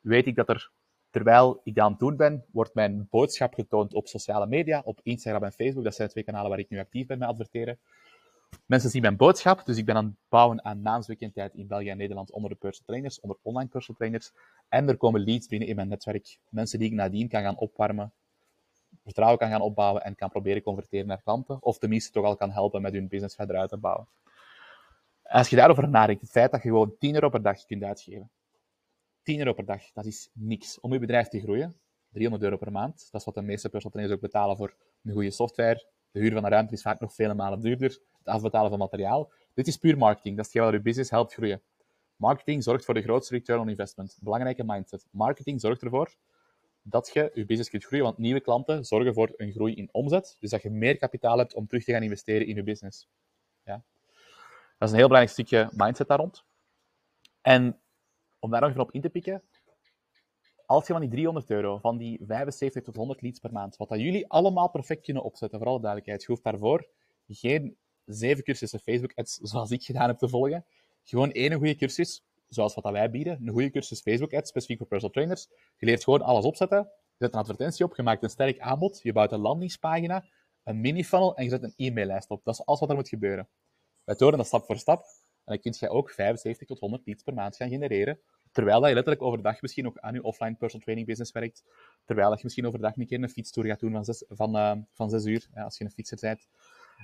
weet 0.00 0.26
ik 0.26 0.34
dat 0.34 0.48
er 0.48 0.70
Terwijl 1.10 1.60
ik 1.64 1.74
dat 1.74 1.84
aan 1.84 1.90
het 1.90 2.00
doen 2.00 2.16
ben, 2.16 2.44
wordt 2.52 2.74
mijn 2.74 3.06
boodschap 3.10 3.54
getoond 3.54 3.94
op 3.94 4.08
sociale 4.08 4.46
media, 4.46 4.82
op 4.84 5.00
Instagram 5.02 5.44
en 5.44 5.52
Facebook. 5.52 5.84
Dat 5.84 5.94
zijn 5.94 6.08
twee 6.08 6.24
kanalen 6.24 6.50
waar 6.50 6.58
ik 6.58 6.68
nu 6.68 6.78
actief 6.78 7.06
ben 7.06 7.18
met 7.18 7.28
adverteren. 7.28 7.78
Mensen 8.68 8.90
zien 8.90 9.02
mijn 9.02 9.16
boodschap, 9.16 9.66
dus 9.66 9.76
ik 9.76 9.84
ben 9.84 9.96
aan 9.96 10.04
het 10.04 10.14
bouwen 10.28 10.64
aan 10.64 10.82
naamsbekendheid 10.82 11.54
in 11.54 11.66
België 11.66 11.88
en 11.88 11.96
Nederland 11.96 12.30
onder 12.30 12.50
de 12.50 12.56
personal 12.56 12.86
trainers, 12.86 13.20
onder 13.20 13.38
online 13.42 13.68
personal 13.68 13.96
trainers. 13.96 14.32
En 14.68 14.88
er 14.88 14.96
komen 14.96 15.24
leads 15.24 15.46
binnen 15.46 15.68
in 15.68 15.76
mijn 15.76 15.88
netwerk. 15.88 16.38
Mensen 16.48 16.78
die 16.78 16.88
ik 16.88 16.94
nadien 16.94 17.28
kan 17.28 17.42
gaan 17.42 17.58
opwarmen, 17.58 18.12
vertrouwen 19.02 19.38
kan 19.38 19.50
gaan 19.50 19.60
opbouwen 19.60 20.02
en 20.02 20.14
kan 20.14 20.30
proberen 20.30 20.62
converteren 20.62 21.06
naar 21.06 21.22
klanten. 21.22 21.62
Of 21.62 21.78
tenminste 21.78 22.12
toch 22.12 22.24
al 22.24 22.36
kan 22.36 22.50
helpen 22.50 22.82
met 22.82 22.92
hun 22.92 23.08
business 23.08 23.34
verder 23.34 23.56
uit 23.56 23.68
te 23.68 23.76
bouwen. 23.76 24.06
Als 25.22 25.48
je 25.48 25.56
daarover 25.56 25.88
nadenkt, 25.88 26.20
het 26.20 26.30
feit 26.30 26.50
dat 26.50 26.62
je 26.62 26.68
gewoon 26.68 26.94
10 26.98 27.14
euro 27.14 27.28
per 27.28 27.42
dag 27.42 27.66
kunt 27.66 27.82
uitgeven, 27.82 28.30
10 29.22 29.38
euro 29.38 29.52
per 29.52 29.64
dag, 29.64 29.82
dat 29.92 30.06
is 30.06 30.30
niks. 30.32 30.80
Om 30.80 30.92
je 30.92 30.98
bedrijf 30.98 31.28
te 31.28 31.40
groeien, 31.40 31.76
300 32.12 32.42
euro 32.44 32.56
per 32.56 32.72
maand, 32.72 33.08
dat 33.10 33.20
is 33.20 33.26
wat 33.26 33.34
de 33.34 33.42
meeste 33.42 33.68
personal 33.68 33.92
trainers 33.92 34.16
ook 34.16 34.30
betalen 34.30 34.56
voor 34.56 34.74
een 35.04 35.12
goede 35.12 35.30
software. 35.30 35.86
De 36.10 36.20
huur 36.20 36.32
van 36.32 36.42
de 36.42 36.48
ruimte 36.48 36.72
is 36.72 36.82
vaak 36.82 37.00
nog 37.00 37.14
vele 37.14 37.34
malen 37.34 37.60
duurder. 37.60 37.98
Het 38.18 38.26
afbetalen 38.26 38.70
van 38.70 38.78
materiaal. 38.78 39.32
Dit 39.54 39.66
is 39.66 39.76
puur 39.76 39.98
marketing. 39.98 40.36
Dat 40.36 40.46
is 40.46 40.52
hetgeen 40.52 40.70
wat 40.70 40.80
je 40.80 40.88
business 40.88 41.10
helpt 41.10 41.32
groeien. 41.32 41.62
Marketing 42.16 42.62
zorgt 42.62 42.84
voor 42.84 42.94
de 42.94 43.02
grootste 43.02 43.34
return 43.34 43.60
on 43.60 43.68
investment. 43.68 44.18
Belangrijke 44.20 44.64
mindset. 44.64 45.06
Marketing 45.10 45.60
zorgt 45.60 45.82
ervoor 45.82 46.14
dat 46.82 47.10
je 47.12 47.30
je 47.34 47.44
business 47.44 47.70
kunt 47.70 47.84
groeien, 47.84 48.04
want 48.04 48.18
nieuwe 48.18 48.40
klanten 48.40 48.84
zorgen 48.84 49.14
voor 49.14 49.32
een 49.36 49.52
groei 49.52 49.74
in 49.74 49.88
omzet. 49.92 50.36
Dus 50.40 50.50
dat 50.50 50.62
je 50.62 50.70
meer 50.70 50.96
kapitaal 50.96 51.38
hebt 51.38 51.54
om 51.54 51.66
terug 51.66 51.84
te 51.84 51.92
gaan 51.92 52.02
investeren 52.02 52.46
in 52.46 52.54
je 52.54 52.62
business. 52.62 53.08
Ja. 53.64 53.82
Dat 54.78 54.88
is 54.88 54.90
een 54.90 54.98
heel 54.98 55.08
belangrijk 55.08 55.30
stukje 55.30 55.70
mindset 55.72 56.08
daar 56.08 56.18
rond. 56.18 56.44
En 57.40 57.80
om 58.38 58.50
daar 58.50 58.60
nog 58.60 58.70
even 58.70 58.82
op 58.82 58.92
in 58.92 59.00
te 59.00 59.10
pikken, 59.10 59.42
als 60.66 60.86
je 60.86 60.92
van 60.92 61.02
die 61.02 61.10
300 61.10 61.50
euro, 61.50 61.78
van 61.78 61.96
die 61.96 62.20
75 62.26 62.82
tot 62.82 62.96
100 62.96 63.22
leads 63.22 63.38
per 63.38 63.52
maand, 63.52 63.76
wat 63.76 63.88
dat 63.88 64.00
jullie 64.00 64.28
allemaal 64.28 64.70
perfect 64.70 65.04
kunnen 65.04 65.22
opzetten, 65.22 65.58
voor 65.58 65.68
alle 65.68 65.80
duidelijkheid, 65.80 66.22
je 66.22 66.28
hoeft 66.28 66.42
daarvoor 66.42 66.88
geen 67.28 67.76
zeven 68.08 68.44
cursussen 68.44 68.80
Facebook-ads 68.80 69.34
zoals 69.34 69.70
ik 69.70 69.82
gedaan 69.82 70.08
heb 70.08 70.18
te 70.18 70.28
volgen. 70.28 70.64
Gewoon 71.04 71.32
één 71.32 71.52
goede 71.52 71.76
cursus, 71.76 72.24
zoals 72.48 72.74
wat 72.74 72.92
wij 72.92 73.10
bieden, 73.10 73.40
een 73.42 73.52
goede 73.52 73.70
cursus 73.70 74.00
Facebook-ads, 74.00 74.48
specifiek 74.48 74.78
voor 74.78 74.86
personal 74.86 75.14
trainers. 75.14 75.48
Je 75.76 75.86
leert 75.86 76.04
gewoon 76.04 76.22
alles 76.22 76.44
opzetten, 76.44 76.78
je 76.78 77.24
zet 77.24 77.32
een 77.32 77.40
advertentie 77.40 77.84
op, 77.84 77.96
je 77.96 78.02
maakt 78.02 78.22
een 78.22 78.30
sterk 78.30 78.58
aanbod, 78.58 79.00
je 79.02 79.12
bouwt 79.12 79.32
een 79.32 79.40
landingspagina, 79.40 80.24
een 80.64 80.80
mini-funnel 80.80 81.36
en 81.36 81.44
je 81.44 81.50
zet 81.50 81.62
een 81.62 81.74
e-maillijst 81.76 82.30
op. 82.30 82.44
Dat 82.44 82.54
is 82.54 82.66
alles 82.66 82.80
wat 82.80 82.88
er 82.88 82.94
moet 82.94 83.08
gebeuren. 83.08 83.48
Wij 84.04 84.14
tonen 84.16 84.38
dat 84.38 84.46
stap 84.46 84.64
voor 84.64 84.76
stap. 84.76 85.04
En 85.44 85.54
dan 85.54 85.58
kun 85.60 85.74
je 85.78 85.88
ook 85.88 86.10
75 86.10 86.66
tot 86.66 86.78
100 86.78 87.06
leads 87.06 87.22
per 87.22 87.34
maand 87.34 87.56
gaan 87.56 87.68
genereren. 87.68 88.20
Terwijl 88.52 88.86
je 88.86 88.94
letterlijk 88.94 89.22
overdag 89.22 89.62
misschien 89.62 89.84
nog 89.84 89.98
aan 90.00 90.14
je 90.14 90.22
offline 90.22 90.54
personal 90.54 90.84
training 90.84 91.06
business 91.06 91.32
werkt. 91.32 91.64
Terwijl 92.04 92.30
je 92.30 92.40
misschien 92.42 92.66
overdag 92.66 92.96
een 92.96 93.06
keer 93.06 93.22
een 93.22 93.28
fietstour 93.28 93.66
gaat 93.66 93.80
doen 93.80 93.92
van 93.92 94.04
6 94.04 94.24
van, 94.28 94.56
uh, 94.56 94.72
van 94.92 95.10
zes 95.10 95.24
uur, 95.24 95.48
ja, 95.54 95.62
als 95.62 95.78
je 95.78 95.84
een 95.84 95.90
fietser 95.90 96.18
bent. 96.20 96.48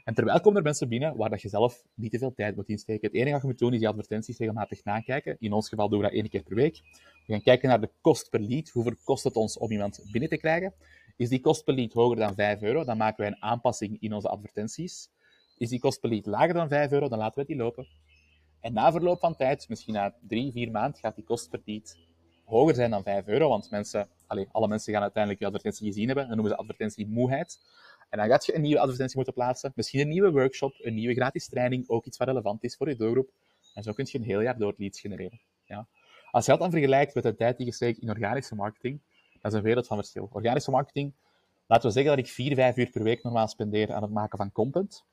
En 0.05 0.15
terwijl 0.15 0.41
komen 0.41 0.59
er 0.59 0.65
mensen 0.65 0.89
binnen 0.89 1.17
waar 1.17 1.31
dat 1.31 1.43
je 1.43 1.49
zelf 1.49 1.85
niet 1.95 2.11
te 2.11 2.19
veel 2.19 2.35
tijd 2.35 2.57
moet 2.57 2.69
insteken. 2.69 3.09
Het 3.09 3.17
enige 3.17 3.33
wat 3.33 3.41
je 3.41 3.47
moet 3.47 3.59
doen 3.59 3.73
is 3.73 3.79
die 3.79 3.89
advertenties 3.89 4.39
regelmatig 4.39 4.85
nakijken. 4.85 5.37
In 5.39 5.53
ons 5.53 5.69
geval 5.69 5.89
doen 5.89 5.99
we 5.99 6.05
dat 6.05 6.15
één 6.15 6.29
keer 6.29 6.43
per 6.43 6.57
week. 6.57 6.81
We 7.27 7.33
gaan 7.33 7.43
kijken 7.43 7.69
naar 7.69 7.81
de 7.81 7.91
kost 8.01 8.31
per 8.31 8.41
lead. 8.41 8.69
Hoeveel 8.69 8.95
kost 9.05 9.25
het 9.25 9.37
ons 9.37 9.59
om 9.59 9.71
iemand 9.71 10.01
binnen 10.13 10.31
te 10.31 10.37
krijgen? 10.37 10.75
Is 11.17 11.29
die 11.29 11.41
kost 11.41 11.65
per 11.65 11.75
lead 11.75 11.93
hoger 11.93 12.17
dan 12.17 12.35
5 12.35 12.63
euro, 12.63 12.85
dan 12.85 12.97
maken 12.97 13.17
wij 13.17 13.27
een 13.27 13.43
aanpassing 13.43 13.97
in 14.01 14.13
onze 14.13 14.29
advertenties. 14.29 15.11
Is 15.59 15.69
die 15.69 15.81
kost 15.81 16.01
per 16.01 16.11
lead 16.11 16.27
lager 16.27 16.55
dan 16.55 16.69
5 16.69 16.91
euro, 16.91 17.09
dan 17.09 17.19
laten 17.19 17.41
we 17.41 17.47
die 17.47 17.57
lopen. 17.57 17.87
En 18.61 18.73
na 18.73 18.93
verloop 18.93 19.21
van 19.21 19.37
tijd, 19.37 19.69
misschien 19.69 19.95
na 19.95 20.15
drie, 20.29 20.53
vier 20.53 20.71
maanden, 20.71 21.01
gaat 21.01 21.15
die 21.15 21.25
kost 21.25 21.51
per 21.51 21.61
lead 21.65 21.97
hoger 22.45 22.75
zijn 22.75 22.91
dan 22.91 23.03
5 23.03 23.27
euro. 23.27 23.49
Want 23.49 23.71
mensen, 23.71 24.09
alle 24.53 24.69
mensen 24.69 24.93
gaan 24.93 25.03
uiteindelijk 25.03 25.43
je 25.43 25.47
advertentie 25.47 25.87
gezien 25.87 26.07
hebben. 26.07 26.27
Dan 26.27 26.37
noemen 26.37 26.55
ze 26.55 26.61
advertentie 26.61 27.07
moeheid. 27.07 27.59
En 28.15 28.21
dan 28.21 28.29
gaat 28.29 28.47
je 28.47 28.55
een 28.55 28.61
nieuwe 28.61 28.81
advertentie 28.81 29.17
moeten 29.17 29.35
plaatsen. 29.35 29.73
Misschien 29.75 30.01
een 30.01 30.09
nieuwe 30.09 30.31
workshop, 30.31 30.75
een 30.79 30.95
nieuwe 30.95 31.15
gratis 31.15 31.49
training. 31.49 31.89
Ook 31.89 32.05
iets 32.05 32.17
wat 32.17 32.29
relevant 32.29 32.65
is 32.65 32.77
voor 32.77 32.89
je 32.89 32.97
doelgroep. 32.97 33.31
En 33.75 33.83
zo 33.83 33.93
kun 33.93 34.07
je 34.11 34.19
een 34.19 34.25
heel 34.25 34.41
jaar 34.41 34.59
door 34.59 34.75
leads 34.77 35.01
genereren. 35.01 35.41
Ja. 35.65 35.87
Als 36.31 36.45
je 36.45 36.51
dat 36.51 36.61
dan 36.61 36.71
vergelijkt 36.71 37.15
met 37.15 37.23
de 37.23 37.35
tijd 37.35 37.57
die 37.57 37.67
je 37.67 37.73
steekt 37.73 37.99
in 37.99 38.11
organische 38.11 38.55
marketing, 38.55 39.01
dat 39.41 39.53
is 39.53 39.59
een 39.59 39.65
wereld 39.65 39.87
van 39.87 39.97
verschil. 39.97 40.29
Organische 40.33 40.71
marketing, 40.71 41.13
laten 41.67 41.87
we 41.87 41.93
zeggen 41.93 42.17
dat 42.17 42.27
ik 42.27 42.31
4, 42.33 42.55
5 42.55 42.77
uur 42.77 42.91
per 42.91 43.03
week 43.03 43.23
normaal 43.23 43.49
spendeer 43.49 43.93
aan 43.93 44.03
het 44.03 44.13
maken 44.13 44.39
van 44.39 44.53
content. 44.53 45.05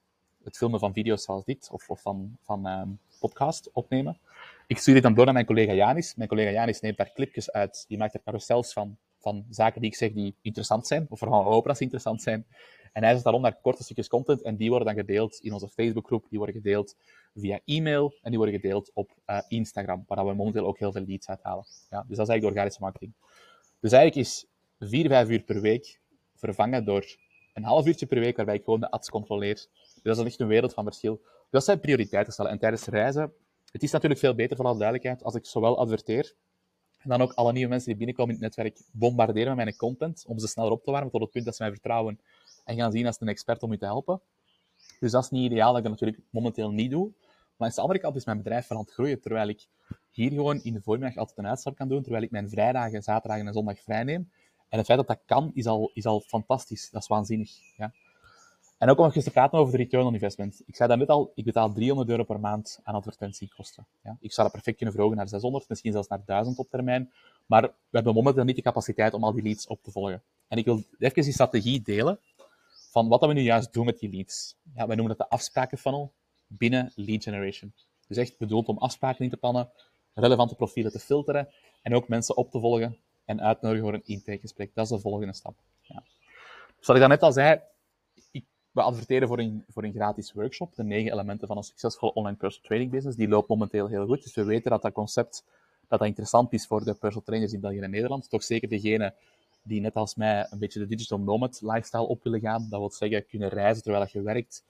Het 0.44 0.58
filmen 0.58 0.80
van 0.80 0.94
video's 0.94 1.24
zoals 1.24 1.46
dit, 1.46 1.70
of, 1.72 1.90
of 1.90 2.02
van, 2.02 2.38
van 2.42 2.68
um, 2.68 3.00
podcast 3.20 3.70
opnemen. 3.72 4.18
Ik 4.68 4.78
stuur 4.78 4.94
dit 4.94 5.04
dan 5.04 5.14
door 5.14 5.26
naar 5.26 5.34
mijn 5.34 5.46
collega 5.46 5.74
Janis. 5.74 6.16
Mijn 6.16 6.30
collega 6.30 6.52
Janis 6.52 6.80
neemt 6.80 6.98
daar 6.98 7.12
clipjes 7.14 7.52
uit. 7.52 7.86
Die 7.88 7.98
maakt 7.98 8.14
er 8.14 8.24
carousels 8.24 8.74
van, 8.74 8.98
van 9.20 9.46
zaken 9.50 9.82
die 9.82 9.90
ik 9.90 9.96
zeg 9.96 10.12
die 10.12 10.36
interessant 10.42 10.88
zijn, 10.88 11.06
of 11.10 11.20
vooral 11.20 11.44
hopen 11.44 11.68
dat 11.68 11.78
ze 11.78 11.84
interessant 11.84 12.22
zijn. 12.22 12.46
En 12.92 13.04
hij 13.04 13.14
zet 13.14 13.24
daarom 13.24 13.42
naar 13.42 13.60
korte 13.62 13.84
stukjes 13.84 14.08
content 14.08 14.42
en 14.42 14.56
die 14.56 14.70
worden 14.70 14.88
dan 14.88 14.96
gedeeld 14.96 15.40
in 15.40 15.54
onze 15.54 15.70
Facebookgroep, 15.70 16.26
die 16.30 16.38
worden 16.38 16.56
gedeeld 16.56 16.96
via 17.36 17.60
e-mail 17.66 18.14
en 18.22 18.30
die 18.30 18.40
worden 18.40 18.60
gedeeld 18.60 18.92
op 18.94 19.12
uh, 19.28 19.40
Instagram, 19.48 20.04
waar 20.08 20.26
we 20.26 20.34
momenteel 20.34 20.66
ook 20.66 20.78
heel 20.78 20.92
veel 20.92 21.06
leads 21.08 21.28
uithalen. 21.28 21.66
Ja, 21.90 22.00
dus 22.08 22.18
dat 22.18 22.28
is 22.28 22.32
eigenlijk 22.32 22.46
organische 22.46 22.82
marketing. 22.82 23.14
Dus 23.80 23.92
eigenlijk 23.92 24.28
is 24.28 24.46
4, 24.80 25.08
5 25.08 25.30
uur 25.30 25.44
per 25.44 25.62
week 25.62 26.00
vervangen 26.36 26.86
door 26.86 27.06
een 27.54 27.64
half 27.64 27.88
uurtje 27.88 28.06
per 28.06 28.20
week 28.20 28.36
waarbij 28.36 28.56
ik 28.56 28.64
gewoon 28.64 28.80
de 28.80 28.92
ads 28.92 29.10
controleer. 29.10 29.56
Dus 29.56 30.02
dat 30.04 30.18
is 30.18 30.24
echt 30.24 30.40
een 30.40 30.48
wereld 30.48 30.74
van 30.74 30.84
verschil. 30.84 31.22
Dat 31.50 31.64
zijn 31.64 31.80
prioriteiten 31.80 32.34
stellen. 32.34 32.52
En 32.52 32.60
tijdens 32.60 32.86
reizen, 32.86 33.34
het 33.72 33.84
is 33.84 33.92
natuurlijk 33.92 34.20
veel 34.20 34.36
beter, 34.36 34.56
voor 34.56 34.66
alle 34.66 34.78
duidelijkheid, 34.78 35.24
als 35.24 35.36
ik 35.36 35.46
zowel 35.46 35.78
adverteer 35.78 36.34
En 36.98 37.10
dan 37.10 37.22
ook 37.22 37.34
alle 37.34 37.52
nieuwe 37.52 37.70
mensen 37.70 37.88
die 37.88 37.98
binnenkomen 37.98 38.36
in 38.36 38.42
het 38.42 38.56
netwerk 38.56 38.82
bombarderen 38.92 39.56
met 39.56 39.66
mijn 39.66 39.78
content, 39.78 40.24
om 40.28 40.40
ze 40.40 40.48
sneller 40.48 40.72
op 40.72 40.84
te 40.84 40.92
warmen 40.92 41.12
tot 41.12 41.22
het 41.22 41.32
punt 41.32 41.46
dat 41.46 41.56
ze 41.56 41.64
mij 41.64 41.72
vertrouwen 41.72 42.20
en 42.64 42.76
gaan 42.76 42.92
zien 42.92 43.06
als 43.06 43.22
een 43.22 43.28
expert 43.28 43.64
om 43.64 43.72
u 43.72 43.78
te 43.78 43.86
helpen. 43.86 44.22
Dus 45.00 45.12
dat 45.12 45.24
is 45.24 45.30
niet 45.30 45.52
ideaal, 45.52 45.70
dat 45.74 45.78
ik 45.78 45.84
dat 45.84 45.92
natuurlijk 45.92 46.24
momenteel 46.30 46.72
niet 46.72 46.92
doe. 46.92 47.12
Maar 47.58 47.70
aan 47.70 47.76
de 47.76 47.82
andere 47.82 48.00
kant 48.00 48.16
is 48.16 48.26
mijn 48.26 48.38
bedrijf 48.38 48.72
aan 48.72 48.78
het 48.78 48.92
groeien, 48.92 49.22
terwijl 49.22 49.48
ik 49.48 49.68
hier 50.12 50.32
gewoon 50.32 50.64
in 50.64 50.74
de 50.74 50.82
voormiddag 50.82 51.18
altijd 51.18 51.38
een 51.38 51.48
uitstap 51.48 51.76
kan 51.76 51.88
doen, 51.88 52.02
terwijl 52.02 52.24
ik 52.24 52.32
mijn 52.32 52.50
vrijdagen, 52.50 53.04
zaterdagen 53.04 53.48
en 53.48 53.54
zondag 53.54 53.80
vrij 53.80 54.04
neem. 54.04 54.32
En 54.70 54.78
het 54.78 54.86
feit 54.86 54.98
dat 54.98 55.08
dat 55.08 55.20
kan, 55.26 55.52
is 55.54 55.66
al, 55.66 55.92
is 55.94 56.06
al 56.06 56.20
fantastisch. 56.20 56.90
Dat 56.90 57.02
is 57.02 57.08
waanzinnig. 57.08 57.52
Ja. 57.78 57.94
En 58.78 58.90
ook 58.90 58.98
om 58.98 59.12
eens 59.12 59.24
te 59.24 59.32
praten 59.32 59.60
over 59.60 59.72
de 59.72 59.78
return 59.78 60.06
on 60.06 60.14
investment. 60.14 60.62
Ik 60.66 60.76
zei 60.76 60.90
dat 60.90 60.98
net 60.98 61.10
al, 61.10 61.32
ik 61.36 61.46
betaal 61.46 61.74
300 61.74 62.10
euro 62.10 62.24
per 62.24 62.40
maand 62.40 62.80
aan 62.84 62.96
advertentiekosten. 62.96 63.86
Ja. 64.04 64.18
Ik 64.20 64.32
zou 64.32 64.44
dat 64.44 64.52
perfect 64.52 64.78
kunnen 64.78 64.94
verhogen 64.94 65.18
naar 65.18 65.28
600, 65.28 65.70
misschien 65.70 65.92
zelfs 65.92 66.08
naar 66.08 66.22
1000 66.26 66.58
op 66.58 66.70
termijn. 66.70 67.12
Maar 67.46 67.62
we 67.62 67.72
hebben 67.92 68.14
momenteel 68.14 68.44
niet 68.44 68.56
de 68.56 68.62
capaciteit 68.62 69.14
om 69.14 69.24
al 69.24 69.34
die 69.34 69.44
leads 69.44 69.68
op 69.68 69.84
te 69.84 69.92
volgen. 69.92 70.24
En 70.48 70.58
ik 70.58 70.66
wil 70.66 70.84
even 71.00 71.24
die 71.24 71.34
strategie 71.34 71.82
delen 71.82 72.20
van 72.92 73.08
wat 73.08 73.22
we 73.22 73.34
nu 73.34 73.42
juist 73.42 73.74
doen 73.74 73.86
met 73.86 74.00
die 74.00 74.10
leads. 74.10 74.56
Ja, 74.76 74.88
wij 74.88 74.96
noemen 74.96 75.18
dat 75.18 75.30
de 75.30 75.36
afsprakenfunnel 75.36 76.12
binnen 76.48 76.92
lead 76.96 77.24
generation. 77.24 77.74
Dus 78.08 78.18
echt 78.18 78.38
bedoeld 78.38 78.68
om 78.68 78.78
afspraken 78.78 79.24
in 79.24 79.30
te 79.30 79.38
plannen, 79.38 79.72
relevante 80.14 80.56
profielen 80.56 80.92
te 80.92 81.00
filteren 81.00 81.50
en 81.82 81.96
ook 81.96 82.08
mensen 82.08 82.38
op 82.38 82.52
te 82.52 82.60
volgen 82.60 82.98
en 83.26 83.42
uitnodigen 83.42 83.84
voor 83.84 83.94
een 83.94 84.06
intakegesprek. 84.06 84.72
Dat 84.74 84.86
is 84.86 84.92
de 84.92 85.00
volgende 85.00 85.34
stap. 85.34 85.56
Ja. 85.82 86.04
Wat 86.82 86.96
ik 86.96 87.08
net 87.08 87.24
al 87.24 87.32
zei, 87.32 87.62
ik, 88.32 88.46
we 88.72 88.82
adverteren 88.82 89.28
voor 89.28 89.40
een, 89.40 89.66
voor 89.68 89.84
een 89.84 89.94
gratis 89.94 90.34
workshop, 90.34 90.76
de 90.76 90.84
negen 90.84 91.12
elementen 91.12 91.48
van 91.48 91.58
een 91.58 91.64
succesvolle 91.64 92.14
online 92.14 92.38
personal 92.38 92.68
training 92.68 92.92
business. 92.92 93.18
Die 93.18 93.28
loopt 93.28 93.50
momenteel 93.50 93.88
heel 93.88 94.06
goed, 94.06 94.24
dus 94.24 94.36
we 94.36 94.44
weten 94.44 94.72
dat 94.72 94.82
dat 94.82 94.94
concept 94.94 95.44
dat 95.88 96.00
dat 96.00 96.08
interessant 96.08 96.54
is 96.54 96.68
voor 96.68 96.84
de 96.84 96.94
personal 96.94 97.24
trainers 97.26 97.54
in 97.54 97.60
België 97.60 97.80
en 97.80 97.90
Nederland. 97.90 98.30
Toch 98.30 98.44
zeker 98.44 98.70
degene 98.70 99.14
die 99.64 99.82
net 99.82 99.96
als 99.96 100.16
mij 100.16 100.48
een 100.50 100.60
beetje 100.60 100.80
de 100.80 100.88
digital 100.88 101.20
nomad 101.20 101.62
lifestyle 101.62 102.08
op 102.08 102.24
willen 102.24 102.40
gaan. 102.40 102.68
Dat 102.70 102.80
wil 102.80 102.92
zeggen, 102.92 103.26
kunnen 103.26 103.50
reizen 103.50 103.84
terwijl 103.84 104.08
je 104.12 104.22
werkt, 104.22 104.64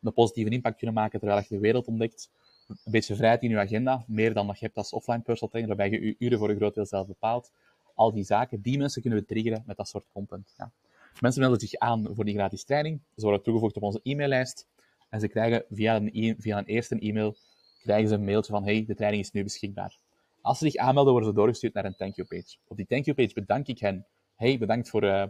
een 0.00 0.12
positieve 0.12 0.50
impact 0.50 0.76
kunnen 0.76 0.94
maken 0.94 1.18
terwijl 1.18 1.40
je 1.40 1.46
de 1.48 1.58
wereld 1.58 1.86
ontdekt. 1.86 2.30
Een 2.68 2.92
beetje 2.92 3.16
vrijheid 3.16 3.42
in 3.42 3.50
je 3.50 3.58
agenda, 3.58 4.04
meer 4.06 4.34
dan 4.34 4.46
dat 4.46 4.58
je 4.58 4.64
hebt 4.64 4.76
als 4.76 4.92
offline 4.92 5.20
personal 5.20 5.48
trainer, 5.48 5.76
waarbij 5.76 5.98
je 5.98 6.06
je 6.06 6.14
uren 6.18 6.38
voor 6.38 6.50
een 6.50 6.56
groot 6.56 6.74
deel 6.74 6.86
zelf 6.86 7.06
bepaalt. 7.06 7.52
Al 7.94 8.12
die 8.12 8.24
zaken, 8.24 8.60
die 8.60 8.78
mensen 8.78 9.02
kunnen 9.02 9.20
we 9.20 9.26
triggeren 9.26 9.62
met 9.66 9.76
dat 9.76 9.88
soort 9.88 10.06
content. 10.12 10.54
Ja. 10.56 10.72
Mensen 11.20 11.40
melden 11.40 11.60
zich 11.60 11.74
aan 11.74 12.08
voor 12.14 12.24
die 12.24 12.34
gratis 12.34 12.64
training. 12.64 13.00
Ze 13.16 13.22
worden 13.22 13.42
toegevoegd 13.42 13.76
op 13.76 13.82
onze 13.82 14.00
e-maillijst. 14.02 14.66
En 15.08 15.20
ze 15.20 15.28
krijgen 15.28 15.64
via 15.70 15.96
een, 15.96 16.10
e 16.12 16.34
via 16.38 16.58
een 16.58 16.64
eerste 16.64 16.98
e-mail 16.98 17.36
krijgen 17.82 18.08
ze 18.08 18.14
een 18.14 18.24
mailtje 18.24 18.52
van 18.52 18.64
hey, 18.64 18.84
de 18.86 18.94
training 18.94 19.22
is 19.22 19.30
nu 19.30 19.42
beschikbaar. 19.42 19.98
Als 20.40 20.58
ze 20.58 20.64
zich 20.64 20.76
aanmelden, 20.76 21.12
worden 21.12 21.30
ze 21.30 21.36
doorgestuurd 21.36 21.74
naar 21.74 21.84
een 21.84 21.96
thank 21.96 22.14
you 22.14 22.28
page. 22.28 22.56
Op 22.66 22.76
die 22.76 22.86
thank 22.86 23.04
you 23.04 23.16
page 23.16 23.34
bedank 23.34 23.66
ik 23.66 23.78
hen. 23.78 24.06
Hey, 24.44 24.58
bedankt 24.58 24.88
voor, 24.88 25.04
uh, 25.04 25.24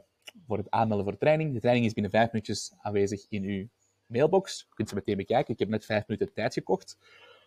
voor 0.46 0.58
het 0.58 0.70
aanmelden 0.70 1.04
voor 1.04 1.12
de 1.12 1.18
training. 1.18 1.52
De 1.52 1.60
training 1.60 1.86
is 1.86 1.92
binnen 1.92 2.12
vijf 2.12 2.32
minuutjes 2.32 2.74
aanwezig 2.76 3.26
in 3.28 3.42
uw 3.42 3.68
mailbox. 4.06 4.66
Je 4.68 4.74
kunt 4.74 4.88
ze 4.88 4.94
meteen 4.94 5.16
bekijken. 5.16 5.52
Ik 5.52 5.58
heb 5.58 5.68
net 5.68 5.84
vijf 5.84 6.06
minuten 6.06 6.34
tijd 6.34 6.52
gekocht. 6.54 6.98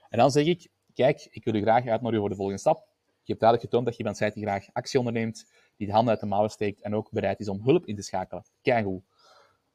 En 0.09 0.17
dan 0.17 0.31
zeg 0.31 0.45
ik, 0.45 0.67
kijk, 0.93 1.27
ik 1.29 1.43
wil 1.43 1.55
u 1.55 1.62
graag 1.62 1.88
uitnodigen 1.88 2.19
voor 2.19 2.29
de 2.29 2.36
volgende 2.36 2.59
stap. 2.59 2.88
Je 3.05 3.33
hebt 3.33 3.39
duidelijk 3.39 3.69
getoond 3.69 3.86
dat 3.86 3.93
je 3.93 4.00
iemand 4.00 4.17
zijt 4.17 4.33
die 4.33 4.43
graag 4.43 4.67
actie 4.74 5.00
onderneemt, 5.00 5.51
die 5.77 5.88
de 5.88 5.93
handen 5.93 6.12
uit 6.12 6.19
de 6.19 6.25
mouwen 6.25 6.51
steekt 6.51 6.81
en 6.81 6.95
ook 6.95 7.12
bereid 7.12 7.39
is 7.39 7.50
om 7.50 7.62
hulp 7.63 7.86
in 7.86 7.95
te 7.95 8.01
schakelen. 8.01 8.43
Kijk 8.62 8.86
hoe. 8.86 9.01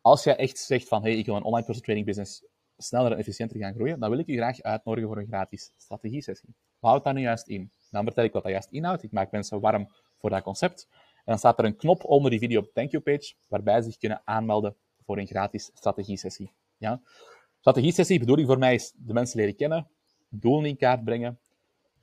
Als 0.00 0.25
jij 0.25 0.37
echt 0.37 0.58
zegt 0.58 0.88
van, 0.88 1.02
hey, 1.02 1.16
ik 1.16 1.26
wil 1.26 1.37
een 1.37 1.42
online 1.42 1.64
personal 1.66 1.82
training 1.82 2.06
business 2.06 2.44
sneller 2.76 3.12
en 3.12 3.18
efficiënter 3.18 3.58
gaan 3.58 3.75
groeien, 3.75 4.00
dan 4.00 4.11
wil 4.11 4.18
ik 4.18 4.26
u 4.26 4.37
graag 4.37 4.62
uitnodigen 4.62 5.08
voor 5.08 5.18
een 5.18 5.26
gratis 5.26 5.72
strategie-sessie. 5.76 6.54
Wat 6.78 6.90
houdt 6.90 7.04
dat 7.04 7.14
nu 7.14 7.20
juist 7.20 7.49
in? 7.49 7.70
Dan 7.90 8.04
vertel 8.04 8.25
ik 8.25 8.32
wat 8.32 8.42
dat 8.42 8.52
juist 8.52 8.70
inhoudt. 8.70 9.02
Ik 9.02 9.12
maak 9.12 9.30
mensen 9.30 9.61
warm 9.61 9.88
voor 10.18 10.30
dat 10.30 10.42
concept. 10.42 10.88
En 11.25 11.31
dan 11.33 11.38
staat 11.38 11.59
er 11.59 11.64
een 11.64 11.76
knop 11.76 12.05
onder 12.05 12.31
die 12.31 12.41
video 12.41 12.61
op 12.61 12.71
thank 12.73 12.91
you 12.91 13.02
page, 13.02 13.35
waarbij 13.49 13.83
ze 13.83 13.91
zich 13.91 13.99
kunnen 13.99 14.23
aanmelden 14.25 14.76
voor 15.05 15.19
een 15.19 15.26
gratis 15.26 15.71
strategie-sessie. 15.75 16.52
Ja? 16.76 17.02
Strategie-sessie, 17.59 18.19
bedoeling 18.19 18.49
voor 18.49 18.59
mij 18.59 18.75
is 18.75 18.93
de 18.97 19.12
mensen 19.12 19.38
leren 19.38 19.57
kennen, 19.57 19.91
doelen 20.29 20.64
in 20.64 20.76
kaart 20.76 21.05
brengen. 21.05 21.41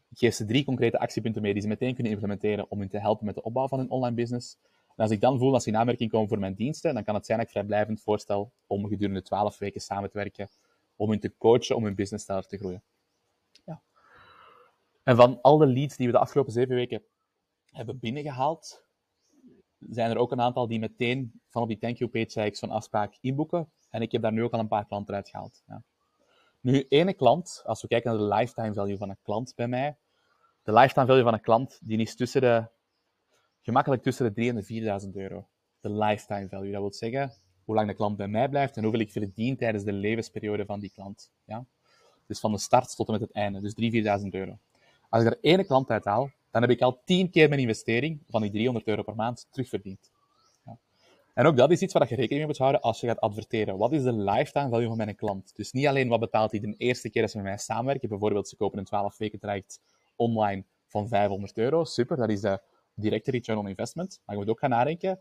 Ik 0.09 0.17
geef 0.17 0.33
ze 0.33 0.45
drie 0.45 0.65
concrete 0.65 0.99
actiepunten 0.99 1.41
mee 1.41 1.53
die 1.53 1.61
ze 1.61 1.67
meteen 1.67 1.93
kunnen 1.93 2.11
implementeren 2.11 2.71
om 2.71 2.79
hen 2.79 2.89
te 2.89 2.99
helpen 2.99 3.25
met 3.25 3.35
de 3.35 3.41
opbouw 3.41 3.67
van 3.67 3.79
hun 3.79 3.89
online 3.89 4.15
business. 4.15 4.57
En 4.99 5.05
als 5.05 5.11
ik 5.11 5.21
dan 5.21 5.37
voel 5.37 5.51
dat 5.51 5.63
ze 5.63 5.69
in 5.69 5.77
aanmerking 5.77 6.11
komen 6.11 6.27
voor 6.27 6.39
mijn 6.39 6.53
diensten, 6.53 6.93
dan 6.93 7.03
kan 7.03 7.15
het 7.15 7.25
zijn 7.25 7.37
dat 7.37 7.47
ik 7.47 7.53
vrijblijvend 7.53 8.01
voorstel 8.01 8.53
om 8.67 8.87
gedurende 8.87 9.21
12 9.21 9.57
weken 9.57 9.81
samen 9.81 10.09
te 10.09 10.17
werken, 10.17 10.49
om 10.95 11.09
hen 11.09 11.19
te 11.19 11.37
coachen 11.37 11.75
om 11.75 11.83
hun 11.83 11.95
business 11.95 12.25
sneller 12.25 12.47
te 12.47 12.57
groeien. 12.57 12.83
Ja. 13.65 13.81
En 15.03 15.15
van 15.15 15.41
al 15.41 15.57
de 15.57 15.67
leads 15.67 15.97
die 15.97 16.07
we 16.07 16.13
de 16.13 16.19
afgelopen 16.19 16.53
zeven 16.53 16.75
weken 16.75 17.03
hebben 17.65 17.99
binnengehaald, 17.99 18.87
zijn 19.89 20.09
er 20.09 20.17
ook 20.17 20.31
een 20.31 20.41
aantal 20.41 20.67
die 20.67 20.79
meteen 20.79 21.41
van 21.47 21.61
op 21.61 21.67
die 21.67 21.77
thank 21.77 21.97
you 21.97 22.09
page 22.09 22.45
ik 22.45 22.55
zo'n 22.55 22.69
afspraak 22.69 23.17
inboeken. 23.21 23.71
En 23.89 24.01
ik 24.01 24.11
heb 24.11 24.21
daar 24.21 24.31
nu 24.31 24.43
ook 24.43 24.53
al 24.53 24.59
een 24.59 24.67
paar 24.67 24.85
klanten 24.85 25.15
uitgehaald. 25.15 25.63
Ja. 25.67 25.83
Nu, 26.61 26.85
ene 26.89 27.13
klant, 27.13 27.61
als 27.65 27.81
we 27.81 27.87
kijken 27.87 28.09
naar 28.09 28.19
de 28.19 28.35
lifetime 28.35 28.73
value 28.73 28.97
van 28.97 29.09
een 29.09 29.21
klant 29.21 29.53
bij 29.55 29.67
mij, 29.67 29.97
de 30.63 30.73
lifetime 30.73 31.05
value 31.05 31.23
van 31.23 31.33
een 31.33 31.41
klant, 31.41 31.79
die 31.83 31.97
is 31.97 32.15
tussen 32.15 32.41
de, 32.41 32.67
gemakkelijk 33.61 34.01
tussen 34.01 34.33
de 34.33 34.41
3.000 34.41 34.47
en 34.47 34.55
de 34.55 35.01
4.000 35.05 35.09
euro. 35.13 35.47
De 35.79 35.89
lifetime 35.89 36.49
value, 36.49 36.71
dat 36.71 36.81
wil 36.81 36.93
zeggen 36.93 37.33
hoe 37.63 37.75
lang 37.75 37.87
de 37.87 37.93
klant 37.93 38.17
bij 38.17 38.27
mij 38.27 38.49
blijft 38.49 38.77
en 38.77 38.83
hoeveel 38.83 39.01
ik 39.01 39.11
verdien 39.11 39.57
tijdens 39.57 39.83
de 39.83 39.93
levensperiode 39.93 40.65
van 40.65 40.79
die 40.79 40.91
klant. 40.91 41.31
Ja? 41.45 41.65
Dus 42.25 42.39
van 42.39 42.51
de 42.51 42.57
start 42.57 42.95
tot 42.95 43.07
en 43.07 43.13
met 43.13 43.21
het 43.21 43.31
einde, 43.31 43.61
dus 43.61 43.73
3.000, 44.19 44.23
4.000 44.23 44.29
euro. 44.29 44.57
Als 45.09 45.23
ik 45.23 45.29
er 45.29 45.37
ene 45.41 45.65
klant 45.65 45.89
uit 45.89 46.05
haal, 46.05 46.31
dan 46.51 46.61
heb 46.61 46.71
ik 46.71 46.81
al 46.81 47.01
10 47.05 47.29
keer 47.29 47.49
mijn 47.49 47.61
investering 47.61 48.23
van 48.27 48.41
die 48.41 48.51
300 48.51 48.87
euro 48.87 49.03
per 49.03 49.15
maand 49.15 49.47
terugverdiend. 49.51 50.11
En 51.33 51.45
ook 51.45 51.57
dat 51.57 51.71
is 51.71 51.81
iets 51.81 51.93
waar 51.93 52.09
je 52.09 52.15
rekening 52.15 52.37
mee 52.39 52.47
moet 52.47 52.57
houden 52.57 52.81
als 52.81 52.99
je 52.99 53.07
gaat 53.07 53.19
adverteren. 53.19 53.77
Wat 53.77 53.91
is 53.91 54.03
de 54.03 54.13
lifetime 54.13 54.69
value 54.69 54.87
van 54.87 54.97
mijn 54.97 55.15
klant? 55.15 55.55
Dus 55.55 55.71
niet 55.71 55.87
alleen 55.87 56.07
wat 56.07 56.19
betaalt 56.19 56.51
hij 56.51 56.59
de 56.59 56.75
eerste 56.77 57.09
keer 57.09 57.21
dat 57.21 57.31
ze 57.31 57.37
met 57.37 57.45
mij 57.45 57.57
samenwerken. 57.57 58.09
Bijvoorbeeld, 58.09 58.47
ze 58.47 58.55
kopen 58.55 58.79
een 58.79 58.85
12 58.85 59.17
weken 59.17 59.39
traject 59.39 59.81
online 60.15 60.63
van 60.87 61.07
500 61.07 61.57
euro. 61.57 61.83
Super, 61.83 62.17
dat 62.17 62.29
is 62.29 62.41
de 62.41 62.61
directe 62.93 63.31
return 63.31 63.57
on 63.57 63.67
investment. 63.67 64.21
Maar 64.25 64.35
je 64.35 64.41
moet 64.41 64.51
ook 64.51 64.59
gaan 64.59 64.69
nadenken, 64.69 65.19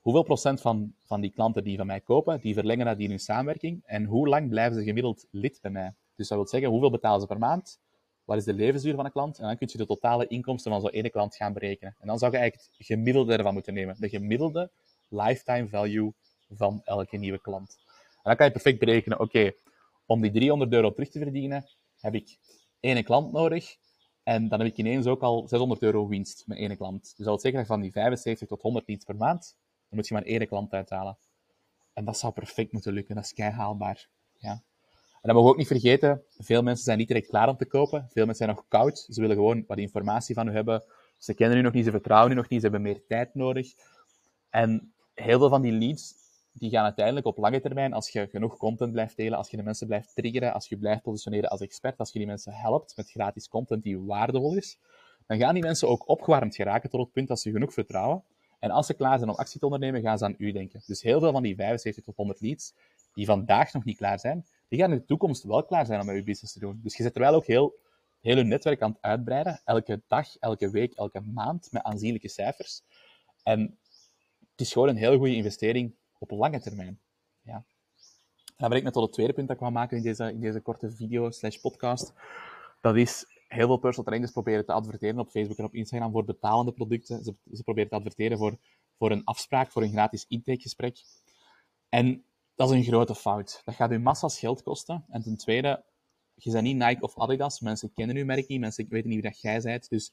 hoeveel 0.00 0.22
procent 0.22 0.60
van, 0.60 0.94
van 1.04 1.20
die 1.20 1.30
klanten 1.30 1.64
die 1.64 1.76
van 1.76 1.86
mij 1.86 2.00
kopen, 2.00 2.40
die 2.40 2.54
verlengen 2.54 2.86
dat 2.86 2.98
in 2.98 3.08
hun 3.08 3.20
samenwerking? 3.20 3.82
En 3.84 4.04
hoe 4.04 4.28
lang 4.28 4.48
blijven 4.48 4.76
ze 4.76 4.84
gemiddeld 4.84 5.26
lid 5.30 5.58
bij 5.62 5.70
mij? 5.70 5.94
Dus 6.16 6.28
dat 6.28 6.38
wil 6.38 6.46
zeggen, 6.46 6.70
hoeveel 6.70 6.90
betalen 6.90 7.20
ze 7.20 7.26
per 7.26 7.38
maand? 7.38 7.78
Wat 8.24 8.36
is 8.36 8.44
de 8.44 8.54
levensduur 8.54 8.94
van 8.94 9.04
een 9.04 9.12
klant? 9.12 9.38
En 9.38 9.46
dan 9.46 9.56
kun 9.56 9.68
je 9.72 9.78
de 9.78 9.86
totale 9.86 10.26
inkomsten 10.26 10.70
van 10.70 10.80
zo'n 10.80 10.90
ene 10.90 11.10
klant 11.10 11.36
gaan 11.36 11.52
berekenen. 11.52 11.96
En 11.98 12.06
dan 12.06 12.18
zou 12.18 12.32
je 12.32 12.38
eigenlijk 12.38 12.68
het 12.76 12.86
gemiddelde 12.86 13.36
ervan 13.36 13.52
moeten 13.52 13.74
nemen. 13.74 13.96
De 13.98 14.08
gemiddelde 14.08 14.70
lifetime 15.08 15.68
value 15.68 16.12
van 16.48 16.80
elke 16.84 17.16
nieuwe 17.16 17.40
klant. 17.40 17.76
En 17.88 18.22
dan 18.22 18.36
kan 18.36 18.46
je 18.46 18.52
perfect 18.52 18.78
berekenen, 18.78 19.20
oké, 19.20 19.52
om 20.06 20.20
die 20.20 20.30
300 20.30 20.72
euro 20.72 20.92
terug 20.92 21.10
te 21.10 21.18
verdienen, 21.18 21.64
heb 22.00 22.14
ik 22.14 22.38
één 22.80 23.04
klant 23.04 23.32
nodig. 23.32 23.76
En 24.22 24.48
dan 24.48 24.60
heb 24.60 24.68
ik 24.68 24.76
ineens 24.76 25.06
ook 25.06 25.22
al 25.22 25.48
600 25.48 25.82
euro 25.82 26.08
winst 26.08 26.46
met 26.46 26.58
één 26.58 26.76
klant. 26.76 27.02
Dus 27.02 27.16
dat 27.16 27.26
wil 27.26 27.38
zeggen 27.38 27.66
van 27.66 27.80
die 27.80 27.92
75 27.92 28.48
tot 28.48 28.62
100 28.62 28.88
leads 28.88 29.04
per 29.04 29.16
maand, 29.16 29.56
dan 29.88 29.98
moet 29.98 30.08
je 30.08 30.14
maar 30.14 30.22
één 30.22 30.46
klant 30.46 30.72
uithalen. 30.72 31.18
En 31.92 32.04
dat 32.04 32.18
zou 32.18 32.32
perfect 32.32 32.72
moeten 32.72 32.92
lukken. 32.92 33.14
Dat 33.14 33.24
is 33.24 33.32
kei 33.32 33.50
haalbaar. 33.50 34.08
Ja. 34.38 34.62
En 35.24 35.30
dan 35.30 35.34
mogen 35.34 35.44
we 35.44 35.60
ook 35.60 35.68
niet 35.68 35.80
vergeten, 35.80 36.22
veel 36.38 36.62
mensen 36.62 36.84
zijn 36.84 36.98
niet 36.98 37.08
direct 37.08 37.26
klaar 37.26 37.48
om 37.48 37.56
te 37.56 37.66
kopen. 37.66 38.06
Veel 38.10 38.26
mensen 38.26 38.44
zijn 38.44 38.56
nog 38.56 38.64
koud. 38.68 39.06
Ze 39.08 39.20
willen 39.20 39.36
gewoon 39.36 39.64
wat 39.66 39.78
informatie 39.78 40.34
van 40.34 40.48
u 40.48 40.52
hebben. 40.52 40.84
Ze 41.18 41.34
kennen 41.34 41.58
u 41.58 41.60
nog 41.60 41.72
niet, 41.72 41.84
ze 41.84 41.90
vertrouwen 41.90 42.32
u 42.32 42.34
nog 42.34 42.48
niet, 42.48 42.60
ze 42.60 42.68
hebben 42.68 42.82
meer 42.82 43.06
tijd 43.06 43.34
nodig. 43.34 43.74
En 44.50 44.94
heel 45.14 45.38
veel 45.38 45.48
van 45.48 45.62
die 45.62 45.72
leads 45.72 46.14
die 46.52 46.70
gaan 46.70 46.84
uiteindelijk 46.84 47.26
op 47.26 47.38
lange 47.38 47.60
termijn, 47.60 47.92
als 47.92 48.10
je 48.10 48.28
genoeg 48.30 48.56
content 48.56 48.92
blijft 48.92 49.16
delen, 49.16 49.38
als 49.38 49.50
je 49.50 49.56
de 49.56 49.62
mensen 49.62 49.86
blijft 49.86 50.14
triggeren, 50.14 50.52
als 50.52 50.68
je 50.68 50.76
blijft 50.76 51.02
positioneren 51.02 51.50
als 51.50 51.60
expert, 51.60 51.98
als 51.98 52.12
je 52.12 52.18
die 52.18 52.28
mensen 52.28 52.52
helpt 52.52 52.96
met 52.96 53.10
gratis 53.10 53.48
content 53.48 53.82
die 53.82 54.00
waardevol 54.00 54.56
is, 54.56 54.78
dan 55.26 55.38
gaan 55.38 55.54
die 55.54 55.62
mensen 55.62 55.88
ook 55.88 56.08
opgewarmd 56.08 56.54
geraken 56.54 56.90
tot 56.90 57.00
het 57.00 57.12
punt 57.12 57.28
dat 57.28 57.40
ze 57.40 57.50
genoeg 57.50 57.72
vertrouwen. 57.72 58.22
En 58.58 58.70
als 58.70 58.86
ze 58.86 58.94
klaar 58.94 59.18
zijn 59.18 59.30
om 59.30 59.36
actie 59.36 59.58
te 59.58 59.64
ondernemen, 59.64 60.00
gaan 60.00 60.18
ze 60.18 60.24
aan 60.24 60.34
u 60.38 60.52
denken. 60.52 60.82
Dus 60.86 61.02
heel 61.02 61.20
veel 61.20 61.32
van 61.32 61.42
die 61.42 61.54
75 61.56 62.04
tot 62.04 62.16
100 62.16 62.40
leads, 62.40 62.74
die 63.14 63.26
vandaag 63.26 63.72
nog 63.72 63.84
niet 63.84 63.96
klaar 63.96 64.18
zijn, 64.18 64.44
die 64.68 64.78
gaan 64.78 64.92
in 64.92 64.98
de 64.98 65.04
toekomst 65.04 65.42
wel 65.42 65.64
klaar 65.64 65.86
zijn 65.86 66.00
om 66.00 66.06
met 66.06 66.16
uw 66.16 66.24
business 66.24 66.52
te 66.52 66.58
doen. 66.58 66.80
Dus 66.82 66.96
je 66.96 67.02
zit 67.02 67.14
er 67.14 67.20
wel 67.20 67.34
ook 67.34 67.46
heel, 67.46 67.74
heel 68.20 68.36
je 68.36 68.44
netwerk 68.44 68.82
aan 68.82 68.90
het 68.90 69.02
uitbreiden, 69.02 69.60
elke 69.64 70.02
dag, 70.06 70.36
elke 70.36 70.70
week, 70.70 70.92
elke 70.92 71.20
maand, 71.20 71.68
met 71.72 71.82
aanzienlijke 71.82 72.28
cijfers. 72.28 72.82
En 73.42 73.78
het 74.50 74.60
is 74.60 74.72
gewoon 74.72 74.88
een 74.88 74.96
heel 74.96 75.16
goede 75.16 75.34
investering 75.34 75.94
op 76.18 76.30
lange 76.30 76.60
termijn. 76.60 77.00
Ja. 77.42 77.64
Dan 78.56 78.68
ben 78.68 78.78
ik 78.78 78.84
net 78.84 78.92
tot 78.92 79.02
het 79.02 79.12
tweede 79.12 79.32
punt 79.32 79.46
dat 79.46 79.56
ik 79.56 79.62
wil 79.62 79.72
maken 79.72 79.96
in 79.96 80.02
deze, 80.02 80.32
in 80.32 80.40
deze 80.40 80.60
korte 80.60 80.90
video 80.90 81.30
slash 81.30 81.56
podcast. 81.56 82.12
Dat 82.80 82.96
is 82.96 83.26
heel 83.48 83.66
veel 83.66 83.76
personal 83.76 84.04
trainers 84.04 84.32
proberen 84.32 84.64
te 84.64 84.72
adverteren 84.72 85.18
op 85.18 85.30
Facebook 85.30 85.58
en 85.58 85.64
op 85.64 85.74
Instagram 85.74 86.12
voor 86.12 86.24
betalende 86.24 86.72
producten. 86.72 87.24
Ze, 87.24 87.34
ze 87.52 87.62
proberen 87.62 87.90
te 87.90 87.96
adverteren 87.96 88.38
voor, 88.38 88.58
voor 88.98 89.10
een 89.10 89.24
afspraak, 89.24 89.72
voor 89.72 89.82
een 89.82 89.92
gratis 89.92 90.24
intakegesprek. 90.28 90.98
En 91.88 92.24
dat 92.54 92.70
is 92.70 92.76
een 92.76 92.84
grote 92.84 93.14
fout. 93.14 93.62
Dat 93.64 93.74
gaat 93.74 93.92
u 93.92 93.98
massa's 93.98 94.38
geld 94.38 94.62
kosten. 94.62 95.04
En 95.08 95.22
ten 95.22 95.36
tweede, 95.36 95.84
je 96.34 96.50
bent 96.50 96.64
niet 96.64 96.76
Nike 96.76 97.00
of 97.00 97.18
Adidas. 97.18 97.60
Mensen 97.60 97.92
kennen 97.92 98.16
uw 98.16 98.24
merk 98.24 98.48
niet, 98.48 98.60
mensen 98.60 98.86
weten 98.88 99.08
niet 99.08 99.20
wie 99.20 99.30
dat 99.30 99.40
jij 99.40 99.60
bent. 99.60 99.88
Dus 99.88 100.12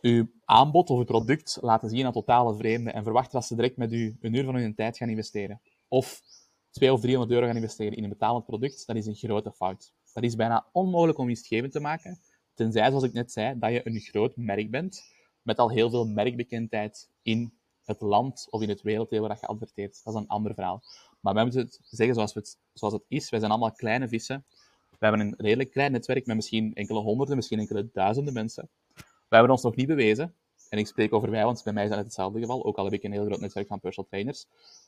uw 0.00 0.26
aanbod 0.44 0.90
of 0.90 0.98
uw 0.98 1.04
product 1.04 1.58
laten 1.60 1.88
zien 1.88 2.06
aan 2.06 2.12
totale 2.12 2.56
vreemden 2.56 2.94
en 2.94 3.02
verwachten 3.02 3.32
dat 3.32 3.44
ze 3.44 3.54
direct 3.54 3.76
met 3.76 3.92
u 3.92 4.16
een 4.20 4.34
uur 4.34 4.44
van 4.44 4.54
hun 4.54 4.74
tijd 4.74 4.96
gaan 4.96 5.08
investeren. 5.08 5.60
Of 5.88 6.22
200 6.70 6.92
of 6.92 7.00
300 7.00 7.30
euro 7.30 7.46
gaan 7.46 7.62
investeren 7.62 7.96
in 7.96 8.02
een 8.02 8.08
betalend 8.10 8.44
product, 8.44 8.86
dat 8.86 8.96
is 8.96 9.06
een 9.06 9.14
grote 9.14 9.52
fout. 9.52 9.92
Dat 10.12 10.24
is 10.24 10.34
bijna 10.34 10.66
onmogelijk 10.72 11.18
om 11.18 11.26
winstgevend 11.26 11.72
te 11.72 11.80
maken, 11.80 12.18
tenzij, 12.54 12.88
zoals 12.88 13.04
ik 13.04 13.12
net 13.12 13.32
zei, 13.32 13.58
dat 13.58 13.70
je 13.70 13.80
een 13.84 14.00
groot 14.00 14.36
merk 14.36 14.70
bent, 14.70 15.02
met 15.42 15.58
al 15.58 15.70
heel 15.70 15.90
veel 15.90 16.06
merkbekendheid 16.06 17.10
in 17.22 17.58
het 17.86 18.00
land 18.00 18.46
of 18.50 18.62
in 18.62 18.68
het 18.68 18.82
werelddeel 18.82 19.20
waar 19.20 19.38
je 19.40 19.46
adverteert. 19.46 20.00
Dat 20.04 20.14
is 20.14 20.20
een 20.20 20.28
ander 20.28 20.54
verhaal. 20.54 20.82
Maar 21.20 21.34
wij 21.34 21.42
moeten 21.42 21.60
het 21.60 21.80
zeggen 21.82 22.14
zoals, 22.14 22.34
het, 22.34 22.58
zoals 22.72 22.94
het 22.94 23.04
is. 23.08 23.30
Wij 23.30 23.38
zijn 23.38 23.50
allemaal 23.50 23.72
kleine 23.72 24.08
vissen. 24.08 24.44
We 24.90 25.06
hebben 25.06 25.20
een 25.20 25.34
redelijk 25.36 25.70
klein 25.70 25.92
netwerk 25.92 26.26
met 26.26 26.36
misschien 26.36 26.74
enkele 26.74 26.98
honderden, 26.98 27.36
misschien 27.36 27.58
enkele 27.58 27.88
duizenden 27.92 28.32
mensen. 28.32 28.68
We 28.94 29.36
hebben 29.36 29.50
ons 29.50 29.62
nog 29.62 29.76
niet 29.76 29.86
bewezen. 29.86 30.34
En 30.68 30.78
ik 30.78 30.86
spreek 30.86 31.12
over 31.12 31.30
wij, 31.30 31.44
want 31.44 31.64
bij 31.64 31.72
mij 31.72 31.82
is 31.82 31.88
dat 31.88 31.98
het 31.98 32.06
hetzelfde 32.06 32.40
geval. 32.40 32.64
Ook 32.64 32.76
al 32.76 32.84
heb 32.84 32.92
ik 32.92 33.02
een 33.02 33.12
heel 33.12 33.24
groot 33.24 33.40
netwerk 33.40 33.66
van 33.66 33.80
personal 33.80 34.10
trainers. 34.10 34.46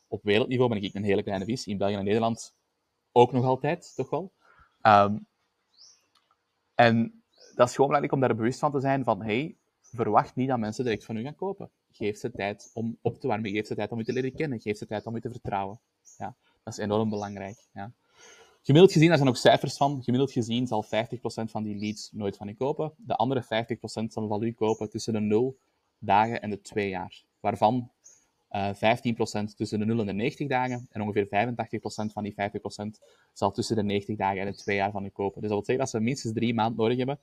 Op 0.09 0.23
wereldniveau 0.23 0.71
ben 0.71 0.83
ik 0.83 0.95
een 0.95 1.05
hele 1.05 1.23
kleine 1.23 1.45
vis. 1.45 1.67
In 1.67 1.79
België 1.79 1.95
en 1.95 2.05
Nederland 2.05 2.55
ook 3.13 3.33
nog 3.33 3.45
altijd, 3.45 3.93
toch 3.95 4.11
wel. 4.11 4.33
Um, 4.83 5.27
en 6.75 7.23
dat 7.55 7.69
is 7.69 7.75
gewoon 7.75 7.91
belangrijk 7.91 8.13
om 8.13 8.21
daar 8.21 8.37
bewust 8.37 8.59
van 8.59 8.73
te 8.73 8.81
zijn 8.81 9.05
van, 9.05 9.23
hey, 9.23 9.57
verwacht 9.81 10.35
niet 10.35 10.49
dat 10.49 10.59
mensen 10.59 10.85
direct 10.85 11.05
van 11.05 11.17
u 11.17 11.23
gaan 11.23 11.35
kopen. 11.35 11.71
Geef 11.93 12.19
ze 12.19 12.31
tijd 12.31 12.71
om 12.75 12.99
op 13.03 13.21
te 13.21 13.27
warmen. 13.27 13.51
Geef 13.51 13.67
ze 13.67 13.75
tijd 13.75 13.93
om 13.93 13.99
u 13.99 14.05
te 14.05 14.13
leren 14.13 14.35
kennen. 14.35 14.61
Geef 14.61 14.79
ze 14.79 14.87
tijd 14.87 15.07
om 15.07 15.17
u 15.17 15.21
te 15.21 15.31
vertrouwen. 15.31 15.81
Ja, 16.19 16.37
dat 16.65 16.73
is 16.73 16.79
enorm 16.79 17.11
belangrijk. 17.11 17.67
Ja. 17.73 17.93
Gemiddeld 18.63 18.93
gezien, 18.93 19.09
daar 19.09 19.19
zijn 19.19 19.29
ook 19.29 19.37
cijfers 19.37 19.77
van, 19.77 20.03
gemiddeld 20.03 20.33
gezien 20.33 20.67
zal 20.67 20.85
50% 20.85 20.89
van 21.45 21.63
die 21.63 21.77
leads 21.77 22.11
nooit 22.13 22.37
van 22.37 22.49
u 22.49 22.55
kopen. 22.55 22.93
De 22.97 23.17
andere 23.17 23.45
50% 23.45 23.47
zal 23.87 24.29
van 24.29 24.43
u 24.43 24.53
kopen 24.53 24.91
tussen 24.91 25.13
de 25.13 25.21
0 25.21 25.57
dagen 25.99 26.43
en 26.43 26.51
de 26.51 26.61
2 26.61 26.89
jaar. 26.89 27.23
Waarvan 27.41 27.91
uh, 28.51 28.83
eh, 28.83 28.99
15% 29.51 29.55
tussen 29.57 29.79
de 29.79 29.85
0 29.85 30.01
en 30.01 30.07
de 30.07 30.13
90 30.13 30.49
dagen 30.49 30.87
en 30.91 31.03
ongeveer 31.03 31.27
85% 31.27 32.13
van 32.13 32.23
die 32.23 32.35
50% 32.35 32.37
zal 33.33 33.53
tussen 33.53 33.77
de 33.77 33.83
90 33.83 34.17
dagen 34.17 34.41
en 34.41 34.47
de 34.47 34.57
2 34.57 34.77
jaar 34.77 34.91
van 34.91 35.05
u 35.05 35.09
kopen. 35.09 35.41
Dus 35.41 35.51
dat 35.51 35.59
wil 35.59 35.65
zeggen 35.65 35.85
dat 35.85 35.89
ze 35.89 36.01
minstens 36.01 36.35
3 36.35 36.55
maanden 36.55 36.77
nodig 36.77 36.99
hebben 36.99 37.19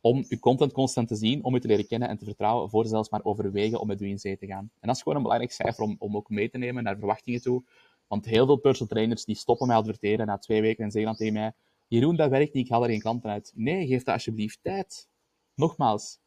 om 0.00 0.24
uw 0.28 0.38
content 0.38 0.72
constant 0.72 1.08
te 1.08 1.14
zien, 1.14 1.44
om 1.44 1.54
u 1.54 1.60
te 1.60 1.66
leren 1.66 1.86
kennen 1.86 2.08
en 2.08 2.18
te 2.18 2.24
vertrouwen, 2.24 2.70
voor 2.70 2.86
zelfs 2.86 3.10
maar 3.10 3.24
overwegen 3.24 3.80
om 3.80 3.86
met 3.86 4.00
u 4.00 4.06
in 4.06 4.18
zee 4.18 4.38
te 4.38 4.46
gaan. 4.46 4.70
En 4.80 4.86
dat 4.86 4.96
is 4.96 5.02
gewoon 5.02 5.16
een 5.16 5.22
belangrijk 5.22 5.52
cijfer 5.52 5.84
om, 5.84 5.96
om 5.98 6.16
ook 6.16 6.28
mee 6.28 6.50
te 6.50 6.58
nemen 6.58 6.82
naar 6.82 6.98
verwachtingen 6.98 7.42
toe. 7.42 7.64
Want 8.06 8.24
heel 8.24 8.46
veel 8.46 8.56
personal 8.56 8.88
trainers 8.88 9.24
die 9.24 9.36
stoppen 9.36 9.66
met 9.66 9.76
adverteren 9.76 10.26
na 10.26 10.38
twee 10.38 10.60
weken 10.60 10.84
en 10.84 10.90
zeggen 10.90 11.10
dan 11.10 11.18
tegen 11.18 11.34
mij, 11.34 11.52
Jeroen, 11.86 12.16
dat 12.16 12.30
werkt 12.30 12.54
niet, 12.54 12.64
ik 12.64 12.70
haal 12.70 12.82
er 12.82 12.90
geen 12.90 13.00
klanten 13.00 13.30
uit. 13.30 13.52
Nee, 13.54 13.86
geef 13.86 14.02
dat 14.02 14.14
alsjeblieft 14.14 14.58
tijd. 14.62 15.08
Nogmaals, 15.54 16.18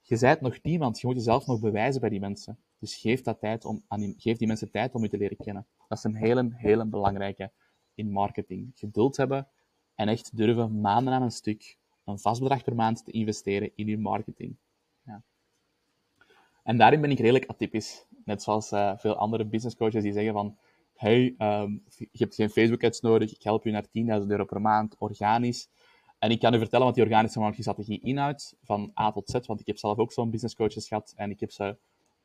je 0.00 0.16
zijt 0.16 0.40
nog 0.40 0.62
niemand, 0.62 1.00
je 1.00 1.06
moet 1.06 1.16
jezelf 1.16 1.46
nog 1.46 1.60
bewijzen 1.60 2.00
bij 2.00 2.10
die 2.10 2.20
mensen. 2.20 2.58
Dus 2.78 2.96
geef, 2.96 3.22
dat 3.22 3.40
tijd 3.40 3.64
om, 3.64 3.84
aan 3.88 4.00
die, 4.00 4.14
geef 4.18 4.38
die 4.38 4.46
mensen 4.46 4.70
tijd 4.70 4.94
om 4.94 5.02
je 5.02 5.08
te 5.08 5.16
leren 5.16 5.36
kennen. 5.36 5.66
Dat 5.88 5.98
is 5.98 6.04
een 6.04 6.14
hele, 6.14 6.50
hele 6.52 6.86
belangrijke 6.86 7.52
in 7.94 8.10
marketing. 8.10 8.70
Geduld 8.74 9.16
hebben 9.16 9.48
en 9.94 10.08
echt 10.08 10.36
durven 10.36 10.80
maanden 10.80 11.12
aan 11.12 11.22
een 11.22 11.30
stuk 11.30 11.78
een 12.06 12.18
vast 12.18 12.40
bedrag 12.40 12.64
per 12.64 12.74
maand 12.74 13.04
te 13.04 13.10
investeren 13.10 13.70
in 13.74 13.86
je 13.86 13.98
marketing. 13.98 14.56
Ja. 15.04 15.22
En 16.62 16.78
daarin 16.78 17.00
ben 17.00 17.10
ik 17.10 17.18
redelijk 17.18 17.46
atypisch. 17.46 18.06
Net 18.24 18.42
zoals 18.42 18.72
uh, 18.72 18.92
veel 18.96 19.16
andere 19.16 19.44
business 19.44 19.76
coaches 19.76 20.02
die 20.02 20.12
zeggen 20.12 20.32
van 20.32 20.58
hey, 20.96 21.34
um, 21.38 21.82
je 21.96 22.08
hebt 22.12 22.34
geen 22.34 22.50
Facebook 22.50 22.84
ads 22.84 23.00
nodig, 23.00 23.34
ik 23.34 23.42
help 23.42 23.64
je 23.64 23.70
naar 23.70 23.86
10.000 24.22 24.26
euro 24.26 24.44
per 24.44 24.60
maand, 24.60 24.96
organisch. 24.98 25.68
En 26.18 26.30
ik 26.30 26.40
kan 26.40 26.54
u 26.54 26.58
vertellen 26.58 26.86
wat 26.86 26.94
die 26.94 27.04
organische 27.04 27.38
marketingstrategie 27.38 28.00
inhoudt, 28.00 28.56
van 28.62 28.92
A 29.00 29.12
tot 29.12 29.30
Z, 29.30 29.46
want 29.46 29.60
ik 29.60 29.66
heb 29.66 29.78
zelf 29.78 29.98
ook 29.98 30.12
zo'n 30.12 30.30
business 30.30 30.54
coaches 30.54 30.88
gehad 30.88 31.12
en 31.16 31.30
ik 31.30 31.40
heb 31.40 31.50
ze 31.50 31.76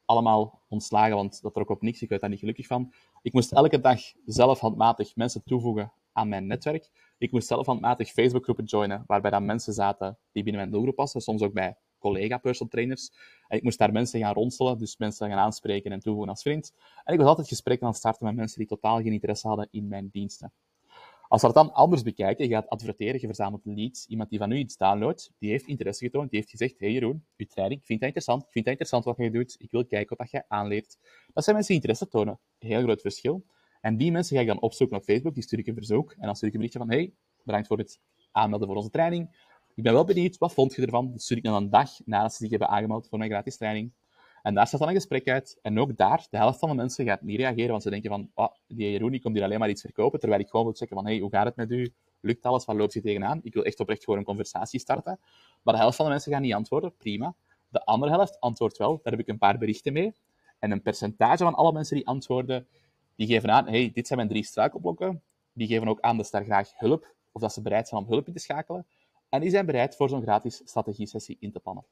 allemaal 0.05 0.61
ontslagen, 0.67 1.15
want 1.15 1.41
dat 1.41 1.53
trok 1.53 1.69
op 1.69 1.81
niks, 1.81 2.01
ik 2.01 2.09
werd 2.09 2.21
daar 2.21 2.29
niet 2.29 2.39
gelukkig 2.39 2.67
van. 2.67 2.93
Ik 3.21 3.33
moest 3.33 3.51
elke 3.51 3.79
dag 3.79 4.00
zelf 4.25 4.59
handmatig 4.59 5.15
mensen 5.15 5.43
toevoegen 5.43 5.91
aan 6.11 6.29
mijn 6.29 6.47
netwerk. 6.47 6.89
Ik 7.21 7.31
moest 7.31 7.47
zelf 7.47 7.65
handmatig 7.65 8.11
Facebookgroepen 8.11 8.63
joinen, 8.65 9.03
waarbij 9.07 9.31
dan 9.31 9.45
mensen 9.45 9.73
zaten 9.73 10.17
die 10.31 10.43
binnen 10.43 10.62
mijn 10.62 10.73
doelgroep 10.73 10.95
passen, 10.95 11.21
soms 11.21 11.41
ook 11.41 11.53
bij 11.53 11.77
collega 11.99 12.38
personal 12.38 12.71
trainers. 12.71 13.12
En 13.47 13.57
ik 13.57 13.63
moest 13.63 13.77
daar 13.77 13.91
mensen 13.91 14.19
gaan 14.19 14.34
ronselen, 14.34 14.77
dus 14.77 14.97
mensen 14.97 15.29
gaan 15.29 15.38
aanspreken 15.38 15.91
en 15.91 15.99
toevoegen 15.99 16.29
als 16.29 16.41
vriend. 16.41 16.73
En 17.03 17.13
ik 17.13 17.19
was 17.19 17.27
altijd 17.27 17.47
gesprekken 17.47 17.86
aan 17.86 17.91
het 17.91 17.99
starten 17.99 18.25
met 18.25 18.36
mensen 18.36 18.57
die 18.57 18.67
totaal 18.67 19.01
geen 19.01 19.12
interesse 19.12 19.47
hadden 19.47 19.67
in 19.71 19.88
mijn 19.88 20.10
diensten. 20.12 20.53
Als 21.27 21.41
we 21.41 21.47
dat 21.47 21.55
dan 21.55 21.73
anders 21.73 22.01
bekijken, 22.01 22.47
je 22.47 22.53
gaat 22.53 22.69
adverteren, 22.69 23.19
je 23.21 23.25
verzamelt 23.25 23.65
leads, 23.65 24.05
iemand 24.07 24.29
die 24.29 24.39
van 24.39 24.51
u 24.51 24.57
iets 24.57 24.77
downloadt, 24.77 25.31
die 25.39 25.49
heeft 25.49 25.67
interesse 25.67 26.05
getoond, 26.05 26.29
die 26.29 26.39
heeft 26.39 26.51
gezegd, 26.51 26.79
hey 26.79 26.91
Jeroen, 26.91 27.25
uw 27.38 27.45
training, 27.45 27.79
ik 27.79 27.86
vind 27.86 27.99
dat 27.99 28.07
interessant, 28.07 28.43
ik 28.43 28.51
vind 28.51 28.65
dat 28.65 28.73
interessant 28.73 29.05
wat 29.05 29.17
je 29.17 29.31
doet, 29.31 29.55
ik 29.60 29.71
wil 29.71 29.86
kijken 29.86 30.17
wat 30.17 30.31
je 30.31 30.43
aanleert. 30.47 30.97
Dat 31.34 31.43
zijn 31.43 31.55
mensen 31.55 31.73
die 31.73 31.84
interesse 31.84 32.07
tonen. 32.07 32.39
Heel 32.60 32.81
groot 32.81 33.01
verschil. 33.01 33.45
En 33.82 33.98
die 33.98 34.12
mensen 34.12 34.36
ga 34.36 34.41
ik 34.41 34.48
dan 34.48 34.62
opzoeken 34.62 34.98
op 34.98 35.04
Facebook, 35.04 35.34
die 35.34 35.44
stuur 35.44 35.60
ik 35.60 35.67
een 35.67 35.76
verzoek, 35.76 36.12
en 36.12 36.26
dan 36.26 36.36
stuur 36.36 36.48
ik 36.48 36.54
een 36.54 36.62
berichtje 36.62 36.88
van, 36.88 36.98
hey, 36.98 37.13
bedankt 37.44 37.67
voor 37.67 37.78
het 37.78 38.00
aanmelden 38.32 38.67
voor 38.67 38.78
onze 38.78 38.89
training. 38.89 39.50
Ik 39.76 39.84
ben 39.84 39.94
wel 39.94 40.06
benieuwd, 40.06 40.38
wat 40.38 40.54
vond 40.54 40.76
je 40.76 40.82
ervan? 40.82 41.12
Dat 41.12 41.22
stuur 41.22 41.38
ik 41.38 41.44
dan 41.44 41.54
een 41.54 41.70
dag 41.70 41.89
nadat 42.06 42.32
ze 42.32 42.38
zich 42.38 42.50
hebben 42.50 42.67
aangemeld 42.67 43.08
voor 43.08 43.17
mijn 43.17 43.30
gratis 43.30 43.58
training. 43.58 43.91
En 44.41 44.54
daar 44.54 44.67
staat 44.67 44.80
dan 44.80 44.89
een 44.89 44.96
gesprek 44.96 45.30
uit. 45.30 45.60
En 45.62 45.80
ook 45.80 45.98
daar, 45.98 46.28
de 46.30 46.38
helft 46.38 46.60
van 46.60 46.70
de 46.70 46.76
mensen 46.76 47.06
gaat 47.06 47.22
niet 47.22 47.38
reageren, 47.38 47.70
want 47.70 47.84
ze 47.84 47.89
denken 47.89 48.10
van, 48.10 48.32
oh, 48.34 48.54
die 48.67 48.91
Jeroen 48.91 49.12
die 49.12 49.22
komt 49.22 49.36
hier 49.36 49.44
alleen 49.44 49.60
maar 49.60 49.70
iets 49.70 49.82
verkopen, 49.82 50.20
terwijl 50.20 50.41
ik 50.41 50.50
gewoon 50.50 50.65
wil 50.65 50.76
checken 50.76 50.96
van, 50.96 51.06
hey, 51.06 51.20
hoe 51.20 51.30
gaat 51.30 51.46
het 51.46 51.56
met 51.56 51.72
u? 51.72 51.94
Lukt 52.20 52.46
alles? 52.46 52.65
Waar 52.65 52.76
loopt 52.76 52.94
je 52.94 53.02
tegenaan? 53.02 53.39
Ik 53.44 53.54
wil 53.54 53.63
echt 53.63 53.80
oprecht 53.80 54.04
gewoon 54.04 54.20
een 54.20 54.26
conversatie 54.26 54.80
starten. 54.80 55.20
Maar 55.62 55.74
de 55.74 55.80
helft 55.80 55.96
van 55.96 56.06
de 56.06 56.12
mensen 56.12 56.32
gaan 56.32 56.41
niet 56.41 56.54
antwoorden, 56.54 56.96
prima. 56.96 57.36
De 57.70 57.86
andere 57.86 58.12
helft 58.12 58.39
antwoordt 58.39 58.78
wel, 58.78 59.00
daar 59.04 59.13
heb 59.13 59.22
ik 59.22 59.28
een 59.28 59.38
paar 59.38 59.58
berichten 59.58 59.94
mee. 59.94 60.13
En 60.60 60.72
een 60.72 60.82
percentage 60.82 61.44
van 61.44 61.54
alle 61.54 61.72
mensen 61.72 61.96
die 61.96 62.08
antwoorden, 62.08 62.67
die 63.21 63.29
geven 63.29 63.51
aan, 63.51 63.67
hey, 63.67 63.91
dit 63.93 64.07
zijn 64.07 64.19
mijn 64.19 64.31
drie 64.31 64.43
struikelblokken. 64.43 65.23
Die 65.53 65.67
geven 65.67 65.88
ook 65.88 65.99
aan 65.99 66.17
dat 66.17 66.25
ze 66.25 66.31
daar 66.31 66.43
graag 66.43 66.71
hulp, 66.75 67.15
of 67.31 67.41
dat 67.41 67.53
ze 67.53 67.62
bereid 67.62 67.88
zijn 67.88 68.01
om 68.01 68.07
hulp 68.07 68.27
in 68.27 68.34
te 68.34 68.39
schakelen. 68.39 68.88
En 69.29 69.41
die 69.41 69.49
zijn 69.49 69.65
bereid 69.65 69.95
voor 69.95 70.10
zo'n 70.10 70.21
gratis 70.21 70.62
strategie-sessie 70.65 71.38
in 71.39 71.51
te 71.51 71.60
plannen. 71.60 71.86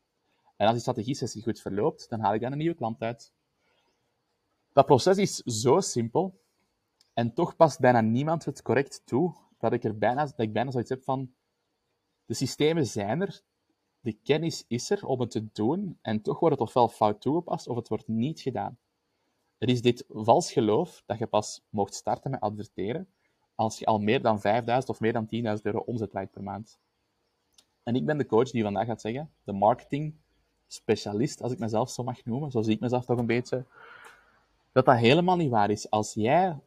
En 0.56 0.66
als 0.66 0.72
die 0.72 0.82
strategie-sessie 0.82 1.44
goed 1.44 1.62
verloopt, 1.62 2.10
dan 2.10 2.20
haal 2.20 2.34
ik 2.34 2.42
dan 2.42 2.52
een 2.52 2.58
nieuwe 2.58 2.76
klant 2.76 3.02
uit. 3.02 3.32
Dat 4.74 4.86
proces 4.86 5.18
is 5.18 5.36
zo 5.36 5.80
simpel, 5.80 6.40
en 7.14 7.34
toch 7.34 7.56
past 7.56 7.80
bijna 7.80 8.02
niemand 8.02 8.46
het 8.46 8.62
correct 8.62 9.02
toe, 9.06 9.36
dat 9.60 9.74
ik 9.74 9.84
er 9.84 9.98
bijna, 9.98 10.26
dat 10.26 10.40
ik 10.40 10.54
bijna 10.54 10.72
zoiets 10.72 10.90
heb 10.90 11.04
van, 11.04 11.34
de 12.26 12.34
systemen 12.34 12.86
zijn 12.86 13.22
er, 13.22 13.42
de 14.00 14.14
kennis 14.14 14.66
is 14.68 14.90
er 14.90 15.06
om 15.06 15.20
het 15.20 15.32
te 15.32 15.48
doen, 15.52 16.00
en 16.02 16.22
toch 16.22 16.40
wordt 16.40 16.60
het 16.60 16.68
ofwel 16.68 16.88
fout 16.88 17.22
toegepast, 17.22 17.68
of 17.68 17.76
het 17.76 17.88
wordt 17.88 18.08
niet 18.08 18.42
gedaan. 18.42 18.78
Er 19.60 19.70
is 19.70 19.82
dit 19.82 20.06
vals 20.10 20.52
geloof 20.52 21.04
dat 21.06 21.18
je 21.18 21.28
pas 21.28 21.62
mocht 21.70 21.94
starten 21.94 22.32
met 22.32 22.40
adverteren 22.40 23.08
als 23.56 23.80
je 23.80 23.86
al 23.86 24.00
meer 24.00 24.22
dan 24.22 24.40
5000 24.40 24.90
of 24.90 25.00
meer 25.00 25.14
dan 25.14 25.28
10.000 25.58 25.62
euro 25.62 25.80
omzet 25.86 26.10
draait 26.10 26.32
per 26.32 26.44
maand. 26.44 26.80
En 27.84 27.96
ik 27.96 28.06
ben 28.06 28.18
de 28.18 28.26
coach 28.26 28.52
die 28.52 28.64
vandaag 28.64 28.86
gaat 28.86 29.02
zeggen, 29.02 29.32
de 29.44 29.52
marketing 29.52 30.14
specialist, 30.68 31.42
als 31.42 31.52
ik 31.52 31.60
mezelf 31.60 31.90
zo 31.90 32.04
mag 32.04 32.26
noemen, 32.26 32.52
zo 32.52 32.62
zie 32.62 32.74
ik 32.74 32.80
mezelf 32.80 33.06
toch 33.06 33.18
een 33.18 33.26
beetje, 33.26 33.66
dat 34.72 34.86
dat 34.86 34.98
helemaal 34.98 35.36
niet 35.36 35.50
waar 35.50 35.70
is. 35.70 35.90
Als 35.90 36.14
jij, 36.14 36.58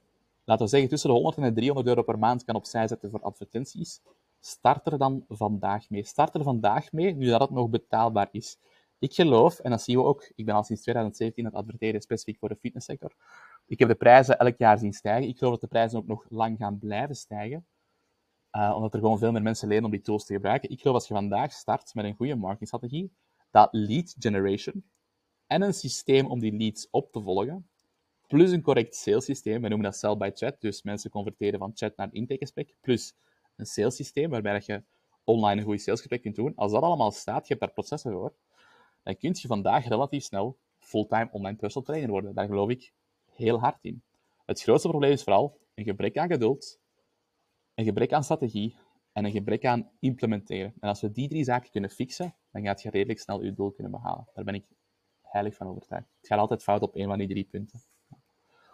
laten 0.45 0.65
we 0.65 0.71
zeggen, 0.71 0.89
tussen 0.89 1.09
de 1.09 1.15
100 1.15 1.37
en 1.37 1.43
de 1.43 1.53
300 1.53 1.87
euro 1.89 2.03
per 2.03 2.19
maand 2.19 2.45
kan 2.45 2.55
opzij 2.55 2.89
zetten 2.89 3.11
voor 3.11 3.23
advertenties, 3.23 4.01
start 4.41 4.87
er 4.87 4.99
dan 4.99 5.25
vandaag 5.29 5.91
mee. 5.91 6.05
Start 6.05 6.35
er 6.35 6.43
vandaag 6.43 6.93
mee, 6.93 7.15
nu 7.15 7.27
dat 7.27 7.41
het 7.41 7.51
nog 7.51 7.69
betaalbaar 7.69 8.29
is. 8.31 8.59
Ik 9.03 9.15
geloof, 9.15 9.59
en 9.59 9.71
dat 9.71 9.83
zien 9.83 9.97
we 9.97 10.05
ook, 10.05 10.33
ik 10.35 10.45
ben 10.45 10.55
al 10.55 10.63
sinds 10.63 10.83
2017 10.83 11.45
aan 11.45 11.51
het 11.51 11.61
adverteren, 11.61 12.01
specifiek 12.01 12.39
voor 12.39 12.49
de 12.49 12.57
fitnesssector. 12.57 13.13
Ik 13.67 13.79
heb 13.79 13.89
de 13.89 13.95
prijzen 13.95 14.39
elk 14.39 14.59
jaar 14.59 14.79
zien 14.79 14.93
stijgen. 14.93 15.29
Ik 15.29 15.39
geloof 15.39 15.53
dat 15.53 15.61
de 15.61 15.67
prijzen 15.67 15.99
ook 15.99 16.07
nog 16.07 16.25
lang 16.29 16.59
gaan 16.59 16.79
blijven 16.79 17.15
stijgen. 17.15 17.67
Uh, 18.53 18.73
omdat 18.77 18.95
er 18.95 19.01
gewoon 19.01 19.19
veel 19.19 19.33
meer 19.33 19.43
mensen 19.43 19.69
leren 19.69 19.85
om 19.85 19.91
die 19.91 20.01
tools 20.01 20.25
te 20.25 20.33
gebruiken. 20.33 20.71
Ik 20.71 20.81
geloof 20.81 20.95
als 20.95 21.09
je 21.09 21.15
vandaag 21.15 21.53
start 21.53 21.95
met 21.95 22.05
een 22.05 22.15
goede 22.15 22.35
marketingstrategie, 22.35 23.13
dat 23.51 23.69
lead 23.73 24.15
generation 24.19 24.85
en 25.47 25.63
een 25.63 25.75
systeem 25.75 26.27
om 26.27 26.41
die 26.41 26.57
leads 26.57 26.89
op 26.91 27.13
te 27.13 27.21
volgen, 27.21 27.69
plus 28.27 28.51
een 28.51 28.63
correct 28.63 28.95
sales 28.95 29.25
systeem, 29.25 29.63
we 29.63 29.69
noemen 29.69 29.91
dat 29.91 29.97
sell 29.97 30.17
by 30.17 30.31
chat, 30.35 30.61
dus 30.61 30.83
mensen 30.83 31.11
converteren 31.11 31.59
van 31.59 31.73
chat 31.75 31.97
naar 31.97 32.09
intakegesprek, 32.13 32.75
plus 32.81 33.15
een 33.57 33.67
sales 33.67 33.97
systeem 33.97 34.31
waarbij 34.31 34.63
je 34.67 34.83
online 35.25 35.61
een 35.61 35.67
goede 35.67 35.81
salesgesprek 35.81 36.23
kunt 36.23 36.35
doen. 36.35 36.53
Als 36.55 36.73
dat 36.73 36.83
allemaal 36.83 37.11
staat, 37.11 37.43
je 37.43 37.55
hebt 37.55 37.61
daar 37.61 37.73
processen 37.73 38.13
voor, 38.13 38.35
dan 39.03 39.17
kun 39.17 39.31
je 39.33 39.49
vandaag 39.49 39.89
relatief 39.89 40.25
snel 40.25 40.59
fulltime 40.79 41.29
online 41.33 41.57
personal 41.57 41.87
trainer 41.87 42.11
worden. 42.11 42.35
Daar 42.35 42.47
geloof 42.47 42.71
ik 42.71 42.93
heel 43.35 43.61
hard 43.61 43.79
in. 43.81 44.03
Het 44.47 44.63
grootste 44.63 44.89
probleem 44.89 45.13
is 45.13 45.23
vooral 45.23 45.59
een 45.75 45.85
gebrek 45.85 46.19
aan 46.19 46.29
geduld, 46.29 46.81
een 47.75 47.85
gebrek 47.85 48.13
aan 48.13 48.25
strategie 48.25 48.77
en 49.13 49.25
een 49.25 49.31
gebrek 49.31 49.65
aan 49.65 49.91
implementeren. 50.01 50.75
En 50.81 50.89
als 50.89 51.01
we 51.01 51.13
die 51.13 51.29
drie 51.29 51.45
zaken 51.45 51.71
kunnen 51.71 51.91
fixen, 51.91 52.35
dan 52.51 52.63
gaat 52.63 52.83
je 52.83 52.91
redelijk 52.91 53.21
snel 53.21 53.43
je 53.43 53.55
doel 53.55 53.71
kunnen 53.71 53.93
behalen. 53.93 54.29
Daar 54.35 54.45
ben 54.45 54.55
ik 54.55 54.65
heilig 55.23 55.55
van 55.55 55.67
overtuigd. 55.67 56.07
Het 56.19 56.27
gaat 56.27 56.39
altijd 56.39 56.63
fout 56.63 56.83
op 56.83 56.97
een 56.97 57.07
van 57.07 57.19
die 57.19 57.29
drie 57.29 57.45
punten. 57.45 57.81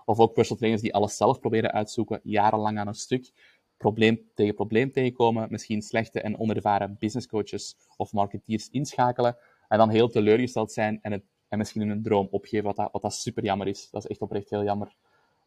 Of 0.04 0.18
ook 0.18 0.32
personal 0.32 0.58
trainers 0.58 0.82
die 0.82 0.94
alles 0.94 1.16
zelf 1.16 1.40
proberen 1.40 1.72
uitzoeken, 1.72 2.20
jarenlang 2.22 2.78
aan 2.78 2.86
een 2.86 2.94
stuk, 2.94 3.32
probleem 3.76 4.30
tegen 4.34 4.54
probleem 4.54 4.92
tegenkomen, 4.92 5.46
misschien 5.50 5.82
slechte 5.82 6.20
en 6.20 6.38
onervaren 6.38 6.96
business 6.98 7.26
coaches 7.26 7.76
of 7.96 8.12
marketeers 8.12 8.70
inschakelen, 8.70 9.36
En 9.68 9.78
dan 9.78 9.90
heel 9.90 10.08
teleurgesteld 10.08 10.72
zijn 10.72 10.98
en, 11.02 11.12
het, 11.12 11.22
en 11.48 11.58
misschien 11.58 11.88
hun 11.88 12.02
droom 12.02 12.28
opgeven, 12.30 12.64
wat 12.64 12.76
dat, 12.76 12.88
wat 12.92 13.02
dat 13.02 13.14
super 13.14 13.44
jammer 13.44 13.66
is. 13.66 13.90
Dat 13.90 14.04
is 14.04 14.10
echt 14.10 14.20
oprecht 14.20 14.50
heel 14.50 14.64
jammer. 14.64 14.94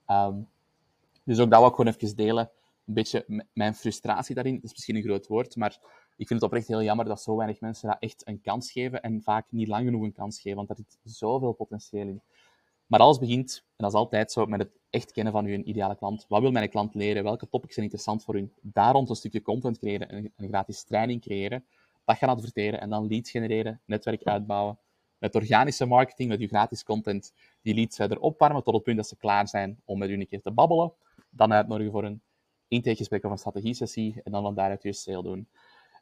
Ehm, 0.05 0.35
dus 1.23 1.39
ook 1.39 1.49
dat 1.49 1.59
wil 1.59 1.69
ik 1.69 1.75
gewoon 1.75 1.93
even 1.93 2.15
delen. 2.15 2.51
Een 2.85 2.93
beetje 2.93 3.45
mijn 3.53 3.75
frustratie 3.75 4.35
daarin, 4.35 4.61
is 4.61 4.71
misschien 4.71 4.95
een 4.95 5.01
groot 5.01 5.27
woord, 5.27 5.55
maar 5.55 5.79
ik 6.17 6.27
vind 6.27 6.41
het 6.41 6.43
oprecht 6.43 6.67
heel 6.67 6.83
jammer 6.83 7.05
dat 7.05 7.21
zo 7.21 7.35
weinig 7.35 7.59
mensen 7.59 7.87
dat 7.87 7.97
echt 7.99 8.27
een 8.27 8.41
kans 8.41 8.71
geven 8.71 9.01
en 9.01 9.21
vaak 9.21 9.45
niet 9.49 9.67
lang 9.67 9.85
genoeg 9.85 10.03
een 10.03 10.11
kans 10.11 10.39
geven, 10.39 10.55
want 10.55 10.67
daar 10.67 10.77
zit 10.77 10.97
zoveel 11.03 11.51
potentieel 11.51 12.07
in. 12.07 12.21
Maar 12.85 12.99
alles 12.99 13.19
begint, 13.19 13.63
en 13.65 13.73
dat 13.77 13.93
is 13.93 13.99
altijd 13.99 14.31
zo, 14.31 14.45
met 14.45 14.59
het 14.59 14.71
echt 14.89 15.11
kennen 15.11 15.33
van 15.33 15.45
uw 15.45 15.63
ideale 15.63 15.95
klant. 15.95 16.25
Wat 16.27 16.41
wil 16.41 16.51
mijn 16.51 16.69
klant 16.69 16.95
leren? 16.95 17.23
Welke 17.23 17.49
topics 17.49 17.73
zijn 17.73 17.85
interessant 17.85 18.23
voor 18.23 18.37
u? 18.37 18.51
Daar 18.61 18.93
rond 18.93 19.09
een 19.09 19.15
stukje 19.15 19.41
content 19.41 19.77
creëren, 19.77 20.09
en 20.09 20.33
een 20.37 20.47
gratis 20.47 20.83
training 20.83 21.21
creëren, 21.21 21.65
dat 22.11 22.19
gaan 22.19 22.35
adverteren 22.35 22.81
en 22.81 22.89
dan 22.89 23.07
leads 23.07 23.31
genereren, 23.31 23.81
netwerk 23.85 24.23
uitbouwen. 24.23 24.79
Met 25.17 25.35
organische 25.35 25.85
marketing, 25.85 26.29
met 26.29 26.39
uw 26.39 26.47
gratis 26.47 26.83
content, 26.83 27.33
die 27.61 27.75
leads 27.75 27.95
verder 27.95 28.19
opwarmen 28.19 28.63
tot 28.63 28.73
het 28.73 28.83
punt 28.83 28.97
dat 28.97 29.07
ze 29.07 29.17
klaar 29.17 29.47
zijn 29.47 29.81
om 29.85 29.99
met 29.99 30.09
u 30.09 30.13
een 30.13 30.27
keer 30.27 30.41
te 30.41 30.51
babbelen. 30.51 30.93
Dan 31.29 31.53
uitnodigen 31.53 31.91
voor 31.91 32.03
een 32.03 32.21
intakegesprek 32.67 33.23
of 33.23 33.31
een 33.31 33.37
strategie-sessie 33.37 34.21
en 34.23 34.31
dan 34.31 34.41
van 34.41 34.55
daaruit 34.55 34.83
je 34.83 34.93
sale 34.93 35.23
doen. 35.23 35.47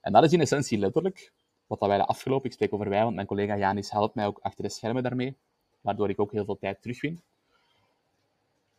En 0.01 0.11
dat 0.11 0.23
is 0.23 0.33
in 0.33 0.41
essentie 0.41 0.77
letterlijk 0.77 1.31
wat 1.67 1.79
wij 1.79 1.97
de 1.97 2.05
afgelopen, 2.05 2.45
ik 2.45 2.53
spreek 2.53 2.73
over 2.73 2.89
wij, 2.89 3.03
want 3.03 3.15
mijn 3.15 3.27
collega 3.27 3.57
Janis 3.57 3.91
helpt 3.91 4.15
mij 4.15 4.25
ook 4.25 4.39
achter 4.41 4.63
de 4.63 4.69
schermen 4.69 5.03
daarmee, 5.03 5.37
waardoor 5.81 6.09
ik 6.09 6.19
ook 6.19 6.31
heel 6.31 6.45
veel 6.45 6.57
tijd 6.57 6.81
terugwin. 6.81 7.21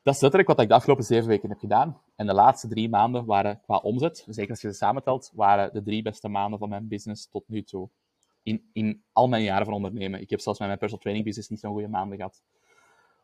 Dat 0.02 0.14
is 0.14 0.20
letterlijk 0.20 0.50
wat 0.50 0.60
ik 0.60 0.68
de 0.68 0.74
afgelopen 0.74 1.04
zeven 1.04 1.28
weken 1.28 1.48
heb 1.48 1.58
gedaan. 1.58 2.00
En 2.16 2.26
de 2.26 2.34
laatste 2.34 2.68
drie 2.68 2.88
maanden 2.88 3.24
waren 3.24 3.60
qua 3.60 3.76
omzet, 3.76 4.24
zeker 4.28 4.50
als 4.50 4.60
je 4.60 4.68
ze 4.68 4.74
samentelt, 4.74 5.30
waren 5.34 5.72
de 5.72 5.82
drie 5.82 6.02
beste 6.02 6.28
maanden 6.28 6.58
van 6.58 6.68
mijn 6.68 6.88
business 6.88 7.28
tot 7.28 7.48
nu 7.48 7.62
toe. 7.62 7.88
In, 8.42 8.70
in 8.72 9.02
al 9.12 9.28
mijn 9.28 9.42
jaren 9.42 9.64
van 9.64 9.74
ondernemen. 9.74 10.20
Ik 10.20 10.30
heb 10.30 10.40
zelfs 10.40 10.58
met 10.58 10.68
mijn 10.68 10.80
personal 10.80 11.02
training 11.02 11.26
business 11.26 11.50
niet 11.50 11.60
zo'n 11.60 11.72
goede 11.72 11.88
maanden 11.88 12.16
gehad. 12.16 12.42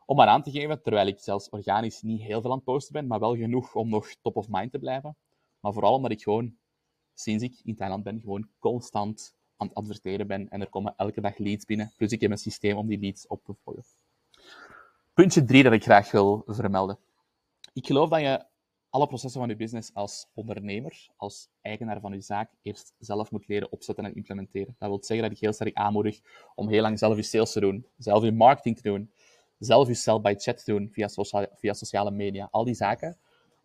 Om 0.06 0.16
maar 0.16 0.26
aan 0.26 0.42
te 0.42 0.50
geven, 0.50 0.82
terwijl 0.82 1.06
ik 1.06 1.18
zelfs 1.18 1.48
organisch 1.48 2.02
niet 2.02 2.22
heel 2.22 2.40
veel 2.40 2.50
aan 2.50 2.56
het 2.56 2.64
posten 2.64 2.92
ben, 2.92 3.06
maar 3.06 3.20
wel 3.20 3.36
genoeg 3.36 3.74
om 3.74 3.88
nog 3.88 4.08
top 4.22 4.36
of 4.36 4.46
mind 4.48 4.72
te 4.72 4.78
blijven. 4.78 5.16
Maar 5.60 5.72
vooral 5.72 5.94
omdat 5.94 6.10
ik 6.10 6.22
gewoon, 6.22 6.56
sinds 7.14 7.44
ik 7.44 7.60
in 7.64 7.76
Thailand 7.76 8.04
ben, 8.04 8.20
gewoon 8.20 8.48
constant 8.58 9.34
aan 9.56 9.66
het 9.66 9.76
adverteren 9.76 10.26
ben. 10.26 10.48
En 10.48 10.60
er 10.60 10.68
komen 10.68 10.94
elke 10.96 11.20
dag 11.20 11.38
leads 11.38 11.64
binnen. 11.64 11.92
Plus 11.96 12.12
ik 12.12 12.20
heb 12.20 12.30
een 12.30 12.38
systeem 12.38 12.76
om 12.76 12.86
die 12.86 12.98
leads 12.98 13.26
op 13.26 13.44
te 13.44 13.54
volgen. 13.64 13.84
Puntje 15.16 15.44
drie 15.44 15.62
dat 15.62 15.72
ik 15.72 15.82
graag 15.82 16.10
wil 16.10 16.42
vermelden. 16.46 16.98
Ik 17.72 17.86
geloof 17.86 18.08
dat 18.08 18.20
je 18.20 18.44
alle 18.90 19.06
processen 19.06 19.40
van 19.40 19.48
je 19.48 19.56
business 19.56 19.90
als 19.94 20.26
ondernemer, 20.34 21.08
als 21.16 21.48
eigenaar 21.60 22.00
van 22.00 22.12
je 22.12 22.20
zaak, 22.20 22.50
eerst 22.62 22.94
zelf 22.98 23.30
moet 23.30 23.48
leren 23.48 23.72
opzetten 23.72 24.04
en 24.04 24.14
implementeren. 24.14 24.74
Dat 24.78 24.88
wil 24.88 25.04
zeggen 25.04 25.28
dat 25.28 25.36
ik 25.36 25.42
heel 25.42 25.52
sterk 25.52 25.74
aanmoedig 25.74 26.20
om 26.54 26.68
heel 26.68 26.82
lang 26.82 26.98
zelf 26.98 27.16
je 27.16 27.22
sales 27.22 27.52
te 27.52 27.60
doen, 27.60 27.86
zelf 27.98 28.24
je 28.24 28.32
marketing 28.32 28.76
te 28.76 28.82
doen, 28.82 29.10
zelf 29.58 29.88
je 29.88 29.94
sell 29.94 30.20
by 30.20 30.34
chat 30.38 30.64
te 30.64 30.72
doen 30.72 30.88
via, 30.92 31.08
via 31.54 31.72
sociale 31.72 32.10
media. 32.10 32.48
Al 32.50 32.64
die 32.64 32.74
zaken, 32.74 33.16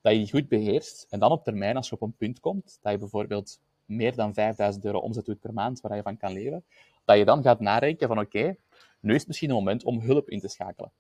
dat 0.02 0.14
je 0.14 0.20
die 0.20 0.30
goed 0.30 0.48
beheerst. 0.48 1.06
En 1.10 1.20
dan 1.20 1.32
op 1.32 1.44
termijn, 1.44 1.76
als 1.76 1.90
je 1.90 1.96
op 1.96 2.02
een 2.02 2.16
punt 2.18 2.40
komt, 2.40 2.80
dat 2.82 2.92
je 2.92 2.98
bijvoorbeeld 2.98 3.60
meer 3.86 4.16
dan 4.16 4.34
5000 4.34 4.86
euro 4.86 5.00
omzet 5.00 5.26
doet 5.26 5.40
per 5.40 5.54
maand, 5.54 5.82
waar 5.82 5.96
je 5.96 6.02
van 6.02 6.18
kan 6.18 6.34
leven, 6.34 6.64
dat 7.06 7.18
je 7.18 7.26
dan 7.26 7.42
gaat 7.44 7.60
nadenken 7.60 8.08
van 8.08 8.20
oké, 8.20 8.56
nu 9.00 9.16
is 9.16 9.26
misschien 9.26 9.50
een 9.50 9.56
moment 9.56 9.84
om 9.84 10.00
hulp 10.00 10.30
in 10.30 10.40
te 10.40 10.48
schakelen. 10.48 10.92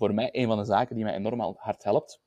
Voor 0.00 0.14
mij, 0.14 0.28
een 0.32 0.46
van 0.46 0.58
de 0.58 0.64
zaken 0.64 0.94
die 0.94 1.04
mij 1.04 1.14
enorm 1.14 1.40
hard 1.58 1.84
helpt 1.84 2.20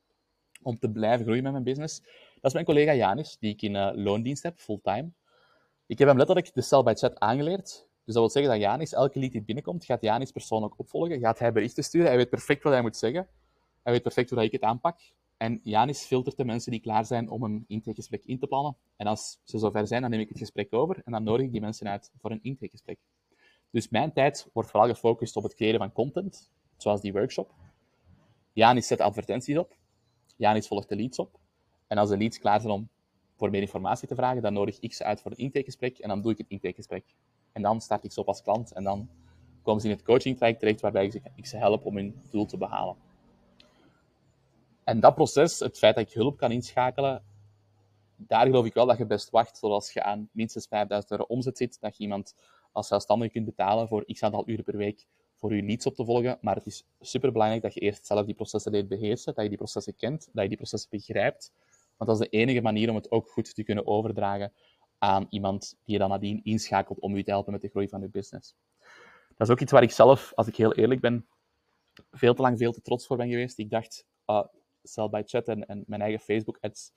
om 0.61 0.79
te 0.79 0.89
blijven 0.89 1.25
groeien 1.25 1.43
met 1.43 1.51
mijn 1.51 1.63
business, 1.63 1.99
dat 2.33 2.43
is 2.43 2.53
mijn 2.53 2.65
collega 2.65 2.93
Janis, 2.93 3.37
die 3.39 3.51
ik 3.53 3.61
in 3.61 3.75
uh, 3.75 3.89
loondienst 3.93 4.43
heb, 4.43 4.59
fulltime. 4.59 5.11
Ik 5.85 5.99
heb 5.99 6.07
hem 6.07 6.17
letterlijk 6.17 6.53
de 6.53 6.61
sell 6.61 6.83
by 6.83 6.93
chat 6.93 7.19
aangeleerd. 7.19 7.87
Dus 8.05 8.13
dat 8.13 8.15
wil 8.15 8.29
zeggen 8.29 8.51
dat 8.51 8.61
Janis, 8.61 8.93
elke 8.93 9.19
lead 9.19 9.31
die 9.31 9.41
binnenkomt, 9.41 9.85
gaat 9.85 10.01
Janis 10.01 10.31
persoonlijk 10.31 10.79
opvolgen, 10.79 11.19
gaat 11.19 11.39
hij 11.39 11.51
berichten 11.51 11.83
sturen, 11.83 12.07
hij 12.07 12.17
weet 12.17 12.29
perfect 12.29 12.63
wat 12.63 12.73
hij 12.73 12.81
moet 12.81 12.97
zeggen, 12.97 13.27
hij 13.83 13.93
weet 13.93 14.01
perfect 14.01 14.29
hoe 14.29 14.43
ik 14.43 14.51
het 14.51 14.61
aanpak. 14.61 14.99
En 15.37 15.59
Janis 15.63 16.05
filtert 16.05 16.37
de 16.37 16.45
mensen 16.45 16.71
die 16.71 16.81
klaar 16.81 17.05
zijn 17.05 17.29
om 17.29 17.43
een 17.43 17.63
intakegesprek 17.67 18.23
in 18.25 18.39
te 18.39 18.47
plannen. 18.47 18.77
En 18.95 19.07
als 19.07 19.39
ze 19.43 19.57
zover 19.57 19.87
zijn, 19.87 20.01
dan 20.01 20.09
neem 20.09 20.19
ik 20.19 20.29
het 20.29 20.37
gesprek 20.37 20.73
over 20.73 21.01
en 21.05 21.11
dan 21.11 21.23
nodig 21.23 21.45
ik 21.45 21.51
die 21.51 21.61
mensen 21.61 21.87
uit 21.87 22.11
voor 22.21 22.31
een 22.31 22.43
intakegesprek. 22.43 22.99
Dus 23.71 23.89
mijn 23.89 24.13
tijd 24.13 24.49
wordt 24.53 24.69
vooral 24.69 24.89
gefocust 24.89 25.35
op 25.35 25.43
het 25.43 25.55
creëren 25.55 25.79
van 25.79 25.91
content, 25.91 26.51
zoals 26.77 27.01
die 27.01 27.13
workshop. 27.13 27.62
Janis 28.53 28.87
zet 28.87 28.99
advertenties 28.99 29.57
op. 29.57 29.77
Janis 30.35 30.67
volgt 30.67 30.89
de 30.89 30.95
leads 30.95 31.19
op. 31.19 31.39
En 31.87 31.97
als 31.97 32.09
de 32.09 32.17
leads 32.17 32.39
klaar 32.39 32.61
zijn 32.61 32.73
om 32.73 32.89
voor 33.35 33.49
meer 33.49 33.61
informatie 33.61 34.07
te 34.07 34.15
vragen, 34.15 34.41
dan 34.41 34.53
nodig 34.53 34.79
ik 34.79 34.93
ze 34.93 35.03
uit 35.03 35.21
voor 35.21 35.31
een 35.31 35.37
intakegesprek 35.37 35.97
en 35.97 36.09
dan 36.09 36.21
doe 36.21 36.31
ik 36.31 36.37
het 36.37 36.49
intakegesprek. 36.49 37.03
En 37.51 37.61
dan 37.61 37.81
start 37.81 38.03
ik 38.03 38.11
ze 38.11 38.19
op 38.19 38.27
als 38.27 38.41
klant 38.41 38.71
en 38.71 38.83
dan 38.83 39.09
komen 39.61 39.81
ze 39.81 39.87
in 39.87 39.93
het 39.93 40.03
coaching 40.03 40.37
traject 40.37 40.59
terecht 40.59 40.81
waarbij 40.81 41.21
ik 41.35 41.45
ze 41.45 41.57
help 41.57 41.85
om 41.85 41.95
hun 41.95 42.21
doel 42.29 42.45
te 42.45 42.57
behalen. 42.57 42.95
En 44.83 44.99
dat 44.99 45.15
proces, 45.15 45.59
het 45.59 45.77
feit 45.77 45.95
dat 45.95 46.07
ik 46.07 46.13
hulp 46.13 46.37
kan 46.37 46.51
inschakelen, 46.51 47.23
daar 48.15 48.45
geloof 48.45 48.65
ik 48.65 48.73
wel 48.73 48.85
dat 48.85 48.97
je 48.97 49.05
best 49.05 49.29
wacht 49.29 49.59
tot 49.59 49.71
als 49.71 49.93
je 49.93 50.03
aan 50.03 50.29
minstens 50.31 50.67
5000 50.67 51.11
euro 51.11 51.23
omzet 51.27 51.57
zit, 51.57 51.77
dat 51.81 51.97
je 51.97 52.03
iemand 52.03 52.35
als 52.71 52.87
zelfstandige 52.87 53.31
kunt 53.31 53.45
betalen 53.45 53.87
voor 53.87 54.05
x 54.05 54.23
aantal 54.23 54.49
uren 54.49 54.63
per 54.63 54.77
week 54.77 55.05
voor 55.43 55.55
je 55.55 55.63
leads 55.63 55.85
op 55.85 55.95
te 55.95 56.05
volgen. 56.05 56.37
Maar 56.41 56.55
het 56.55 56.65
is 56.65 56.85
superbelangrijk 56.99 57.61
dat 57.61 57.73
je 57.73 57.79
eerst 57.79 58.05
zelf 58.05 58.25
die 58.25 58.35
processen 58.35 58.71
leert 58.71 58.87
beheersen, 58.87 59.33
dat 59.33 59.43
je 59.43 59.49
die 59.49 59.57
processen 59.57 59.95
kent, 59.95 60.29
dat 60.33 60.43
je 60.43 60.47
die 60.47 60.57
processen 60.57 60.89
begrijpt. 60.89 61.51
Want 61.97 62.09
dat 62.09 62.21
is 62.21 62.29
de 62.29 62.37
enige 62.37 62.61
manier 62.61 62.89
om 62.89 62.95
het 62.95 63.11
ook 63.11 63.29
goed 63.29 63.55
te 63.55 63.63
kunnen 63.63 63.87
overdragen 63.87 64.53
aan 64.97 65.25
iemand 65.29 65.75
die 65.83 65.93
je 65.93 65.99
dan 65.99 66.09
nadien 66.09 66.43
inschakelt 66.43 66.99
om 66.99 67.17
je 67.17 67.23
te 67.23 67.31
helpen 67.31 67.51
met 67.51 67.61
de 67.61 67.67
groei 67.67 67.87
van 67.87 68.01
je 68.01 68.09
business. 68.09 68.55
Dat 69.35 69.47
is 69.47 69.49
ook 69.49 69.59
iets 69.59 69.71
waar 69.71 69.83
ik 69.83 69.91
zelf, 69.91 70.31
als 70.35 70.47
ik 70.47 70.55
heel 70.55 70.73
eerlijk 70.73 71.01
ben, 71.01 71.27
veel 72.11 72.33
te 72.33 72.41
lang 72.41 72.57
veel 72.57 72.71
te 72.71 72.81
trots 72.81 73.07
voor 73.07 73.17
ben 73.17 73.29
geweest. 73.29 73.57
Ik 73.57 73.69
dacht, 73.69 74.05
uh, 74.27 74.43
sell 74.83 75.09
by 75.09 75.21
chat 75.25 75.47
en, 75.47 75.83
mijn 75.87 76.01
eigen 76.01 76.19
Facebook-ads, 76.19 76.93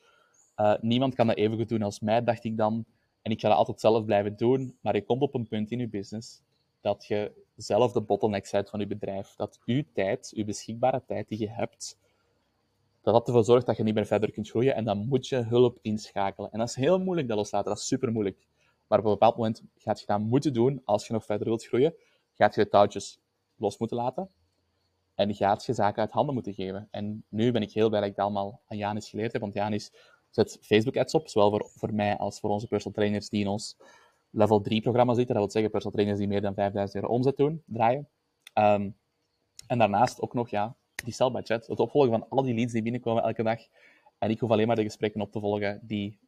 uh, 0.57 0.75
niemand 0.81 1.15
kan 1.15 1.27
dat 1.27 1.37
even 1.37 1.57
goed 1.57 1.69
doen 1.69 1.83
als 1.83 2.01
mij, 2.01 2.25
dacht 2.25 2.45
ik 2.45 2.57
dan. 2.57 2.85
En 3.23 3.33
ik 3.33 3.41
ga 3.41 3.49
dat 3.49 3.57
altijd 3.57 3.81
zelf 3.81 4.05
blijven 4.05 4.37
doen. 4.37 4.79
Maar 4.81 4.95
je 4.95 5.05
komt 5.05 5.23
op 5.23 5.35
een 5.35 5.49
punt 5.49 5.71
in 5.71 5.79
je 5.79 5.89
business 5.89 6.43
dat 6.81 7.07
je 7.07 7.46
zelf 7.57 7.92
de 7.92 8.01
bottleneck 8.01 8.49
bent 8.51 8.71
van 8.71 8.81
je 8.81 8.87
bedrijf. 8.87 9.35
Dat 9.37 9.59
uw 9.64 9.83
tijd, 9.92 10.33
uw 10.37 10.45
beschikbare 10.45 11.03
tijd 11.07 11.29
die 11.29 11.38
je 11.38 11.51
hebt, 11.51 11.99
dat 13.03 13.14
dat 13.14 13.27
ervoor 13.27 13.45
zorgt 13.45 13.66
dat 13.66 13.77
je 13.77 13.83
niet 13.83 13.95
meer 13.95 14.07
verder 14.07 14.33
kunt 14.33 14.49
groeien. 14.49 14.75
En 14.75 14.85
dan 14.85 14.99
moet 14.99 15.29
je 15.29 15.37
hulp 15.37 15.79
inschakelen. 15.83 16.53
En 16.53 16.59
dat 16.59 16.69
is 16.69 16.75
heel 16.75 16.99
moeilijk, 16.99 17.29
dat 17.29 17.37
loslaten. 17.37 17.69
Dat 17.69 17.79
is 17.79 17.87
super 17.87 18.12
moeilijk. 18.12 18.47
Maar 18.87 18.99
op 18.99 19.05
een 19.05 19.11
bepaald 19.11 19.37
moment 19.37 19.62
gaat 19.77 20.01
je 20.01 20.07
dat 20.07 20.21
moeten 20.21 20.53
doen 20.53 20.83
als 20.85 21.07
je 21.07 21.12
nog 21.12 21.25
verder 21.25 21.47
wilt 21.47 21.64
groeien. 21.66 21.95
Gaat 22.35 22.55
je 22.55 22.62
de 22.62 22.69
touwtjes 22.69 23.21
los 23.57 23.79
moeten 23.79 23.97
laten. 23.97 24.31
En 25.14 25.35
gaat 25.35 25.64
je 25.64 25.73
zaken 25.73 26.01
uit 26.01 26.11
handen 26.11 26.35
moeten 26.35 26.55
geven. 26.55 26.88
En 26.90 27.25
nu 27.29 27.53
ben 27.53 27.62
ik 27.62 27.73
heel 27.73 27.88
blij 27.88 28.01
dat 28.01 28.09
ik 28.09 28.16
dat 28.16 28.25
allemaal 28.25 28.61
aan 28.66 28.77
Janis 28.77 29.09
geleerd 29.09 29.33
heb. 29.33 29.40
Want 29.40 29.55
Janis 29.55 29.92
zet 30.31 30.59
Facebook-ads 30.61 31.14
op, 31.14 31.29
zowel 31.29 31.51
voor, 31.51 31.71
voor 31.75 31.95
mij 31.95 32.16
als 32.16 32.40
voor 32.40 32.51
onze 32.51 32.66
personal 32.66 32.97
trainers 32.97 33.29
die 33.29 33.40
in 33.40 33.49
ons 33.49 33.77
level 34.37 34.61
3 34.61 34.81
programma 34.81 35.14
zitten. 35.14 35.35
Dat 35.35 35.42
wil 35.42 35.53
zeggen 35.53 35.70
personal 35.70 35.96
trainers 35.96 36.18
die 36.18 36.29
meer 36.29 36.40
dan 36.40 36.55
5000 36.55 37.03
euro 37.03 37.14
omzet 37.14 37.37
doen, 37.37 37.62
draaien. 37.66 38.09
Um, 38.55 38.96
en 39.66 39.79
daarnaast 39.79 40.20
ook 40.20 40.35
nog 40.35 40.49
ja, 40.49 40.77
die 41.05 41.14
chat. 41.14 41.66
Het 41.66 41.81
opvolgen 41.81 42.11
van 42.11 42.29
al 42.29 42.42
die 42.42 42.55
leads 42.55 42.72
die 42.72 42.83
binnenkomen 42.83 43.22
elke 43.22 43.42
dag. 43.42 43.61
En 44.18 44.31
ik 44.31 44.40
hoef 44.40 44.51
alleen 44.51 44.66
maar 44.66 44.77
de 44.77 44.83
gesprekken 44.83 45.20
op 45.20 45.33
te 45.33 45.40
volgen 45.40 45.81
die 45.83 46.18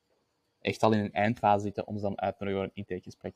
echt 0.60 0.82
al 0.82 0.92
in 0.92 0.98
een 0.98 1.12
eindfase 1.12 1.62
zitten 1.62 1.86
om 1.86 1.96
ze 1.96 2.02
dan 2.02 2.20
uit 2.20 2.38
te 2.38 2.44
nodigen 2.44 2.64
voor 2.64 2.72
een 2.74 2.82
intakegesprek. 2.84 3.34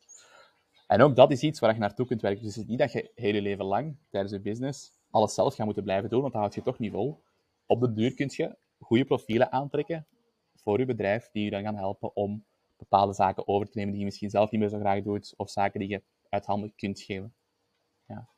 En 0.87 1.03
ook 1.03 1.17
dat 1.17 1.31
is 1.31 1.43
iets 1.43 1.61
waar 1.61 1.75
je 1.75 1.81
naartoe 1.81 2.07
kunt 2.07 2.21
werken. 2.21 2.43
Dus 2.43 2.55
het 2.55 2.65
is 2.65 2.71
niet 2.71 2.79
dat 2.79 2.93
je 2.93 3.11
heel 3.15 3.35
je 3.35 3.43
leven 3.43 3.65
lang 3.65 3.97
tijdens 4.11 4.33
je 4.33 4.41
business 4.41 4.93
alles 5.13 5.35
zelf 5.35 5.55
gaat 5.55 5.65
moeten 5.65 5.83
blijven 5.83 6.11
doen, 6.11 6.21
want 6.21 6.33
dat 6.33 6.41
houdt 6.41 6.55
je 6.55 6.63
toch 6.63 6.79
niet 6.79 6.93
vol. 6.93 7.23
Op 7.67 7.81
de 7.81 7.93
duur 7.93 8.15
kun 8.15 8.31
je 8.33 8.57
goede 8.81 9.05
profielen 9.05 9.53
aantrekken 9.53 10.07
voor 10.55 10.79
je 10.79 10.85
bedrijf, 10.85 11.29
die 11.33 11.45
je 11.45 11.51
dan 11.51 11.63
gaan 11.63 11.77
helpen 11.77 12.17
om 12.17 12.45
bepaalde 12.89 13.13
zaken 13.13 13.49
over 13.49 13.67
te 13.67 13.79
nemen 13.79 13.91
die 13.91 14.01
je 14.01 14.07
misschien 14.07 14.31
zelf 14.31 14.51
niet 14.51 14.61
meer 14.61 14.69
zo 14.69 14.79
graag 14.79 15.03
doet, 15.03 15.35
of 15.37 15.51
zaken 15.51 15.81
die 15.81 15.89
je 15.89 16.03
uit 16.29 16.47
handen 16.47 16.73
kunt 16.77 17.01
geven. 17.01 17.35
Ja. 18.07 18.29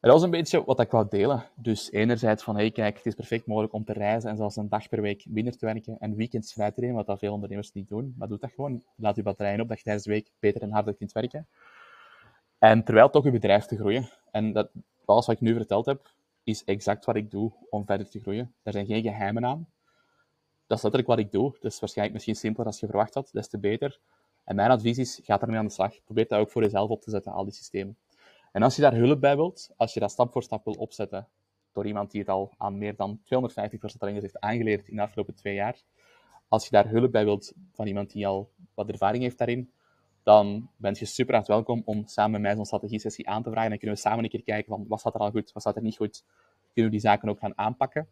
dat 0.00 0.12
was 0.12 0.22
een 0.22 0.30
beetje 0.30 0.64
wat 0.64 0.80
ik 0.80 0.90
wou 0.90 1.06
delen. 1.08 1.44
Dus 1.56 1.90
enerzijds 1.90 2.42
van, 2.42 2.56
hey 2.56 2.70
kijk, 2.70 2.96
het 2.96 3.06
is 3.06 3.14
perfect 3.14 3.46
mogelijk 3.46 3.72
om 3.72 3.84
te 3.84 3.92
reizen 3.92 4.30
en 4.30 4.36
zelfs 4.36 4.56
een 4.56 4.68
dag 4.68 4.88
per 4.88 5.02
week 5.02 5.24
binnen 5.28 5.58
te 5.58 5.66
werken 5.66 5.96
en 5.98 6.14
weekends 6.14 6.52
vrij 6.52 6.70
te 6.70 6.80
nemen, 6.80 6.96
wat 6.96 7.06
dat 7.06 7.18
veel 7.18 7.32
ondernemers 7.32 7.72
niet 7.72 7.88
doen. 7.88 8.14
Maar 8.18 8.28
doe 8.28 8.38
dat 8.38 8.52
gewoon. 8.52 8.82
Laat 8.96 9.16
je 9.16 9.22
batterijen 9.22 9.60
op 9.60 9.68
dat 9.68 9.76
je 9.76 9.84
tijdens 9.84 10.04
de 10.04 10.12
week 10.12 10.30
beter 10.38 10.62
en 10.62 10.72
harder 10.72 10.94
kunt 10.94 11.12
werken. 11.12 11.48
En 12.58 12.84
terwijl 12.84 13.10
toch 13.10 13.24
je 13.24 13.30
bedrijf 13.30 13.64
te 13.64 13.76
groeien. 13.76 14.08
En 14.30 14.52
dat, 14.52 14.70
alles 15.04 15.26
wat 15.26 15.34
ik 15.34 15.40
nu 15.40 15.54
verteld 15.54 15.86
heb, 15.86 16.10
is 16.44 16.64
exact 16.64 17.04
wat 17.04 17.16
ik 17.16 17.30
doe 17.30 17.52
om 17.70 17.86
verder 17.86 18.08
te 18.10 18.20
groeien. 18.20 18.54
Er 18.62 18.72
zijn 18.72 18.86
geen 18.86 19.02
geheimen 19.02 19.44
aan 19.44 19.68
dat 20.70 20.78
is 20.78 20.84
letterlijk 20.84 21.06
wat 21.06 21.18
ik 21.18 21.32
doe. 21.32 21.56
Dus 21.60 21.80
waarschijnlijk 21.80 22.12
misschien 22.12 22.36
simpeler 22.36 22.66
als 22.66 22.80
je 22.80 22.86
verwacht 22.86 23.14
had, 23.14 23.28
des 23.32 23.48
te 23.48 23.58
beter. 23.58 24.00
En 24.44 24.56
mijn 24.56 24.70
advies 24.70 24.98
is, 24.98 25.20
ga 25.22 25.40
ermee 25.40 25.58
aan 25.58 25.64
de 25.64 25.72
slag. 25.72 26.04
Probeer 26.04 26.28
dat 26.28 26.38
ook 26.38 26.50
voor 26.50 26.62
jezelf 26.62 26.90
op 26.90 27.02
te 27.02 27.10
zetten, 27.10 27.32
al 27.32 27.44
die 27.44 27.52
systemen. 27.52 27.96
En 28.52 28.62
als 28.62 28.76
je 28.76 28.82
daar 28.82 28.94
hulp 28.94 29.20
bij 29.20 29.36
wilt, 29.36 29.70
als 29.76 29.94
je 29.94 30.00
dat 30.00 30.10
stap 30.10 30.32
voor 30.32 30.42
stap 30.42 30.64
wil 30.64 30.74
opzetten, 30.74 31.28
door 31.72 31.86
iemand 31.86 32.10
die 32.10 32.20
het 32.20 32.30
al 32.30 32.54
aan 32.56 32.78
meer 32.78 32.96
dan 32.96 33.20
250 33.24 33.92
trainers 33.92 34.24
heeft 34.24 34.40
aangeleerd 34.40 34.88
in 34.88 34.96
de 34.96 35.02
afgelopen 35.02 35.34
twee 35.34 35.54
jaar, 35.54 35.82
als 36.48 36.64
je 36.64 36.70
daar 36.70 36.88
hulp 36.88 37.12
bij 37.12 37.24
wilt 37.24 37.52
van 37.72 37.86
iemand 37.86 38.10
die 38.10 38.26
al 38.26 38.50
wat 38.74 38.88
ervaring 38.88 39.22
heeft 39.22 39.38
daarin, 39.38 39.70
dan 40.22 40.70
ben 40.76 40.96
je 40.98 41.04
super 41.04 41.34
hard 41.34 41.46
welkom 41.46 41.82
om 41.84 42.06
samen 42.06 42.30
met 42.30 42.40
mij 42.40 42.54
zo'n 42.54 42.64
strategie-sessie 42.64 43.28
aan 43.28 43.42
te 43.42 43.50
vragen. 43.50 43.70
Dan 43.70 43.78
kunnen 43.78 43.96
we 43.96 44.02
samen 44.02 44.24
een 44.24 44.30
keer 44.30 44.42
kijken 44.42 44.68
van 44.68 44.84
wat 44.88 45.00
staat 45.00 45.14
er 45.14 45.20
al 45.20 45.30
goed, 45.30 45.52
wat 45.52 45.62
staat 45.62 45.76
er 45.76 45.82
niet 45.82 45.96
goed. 45.96 46.24
Kunnen 46.72 46.90
we 46.90 46.98
die 46.98 47.00
zaken 47.00 47.28
ook 47.28 47.38
gaan 47.38 47.58
aanpakken. 47.58 48.08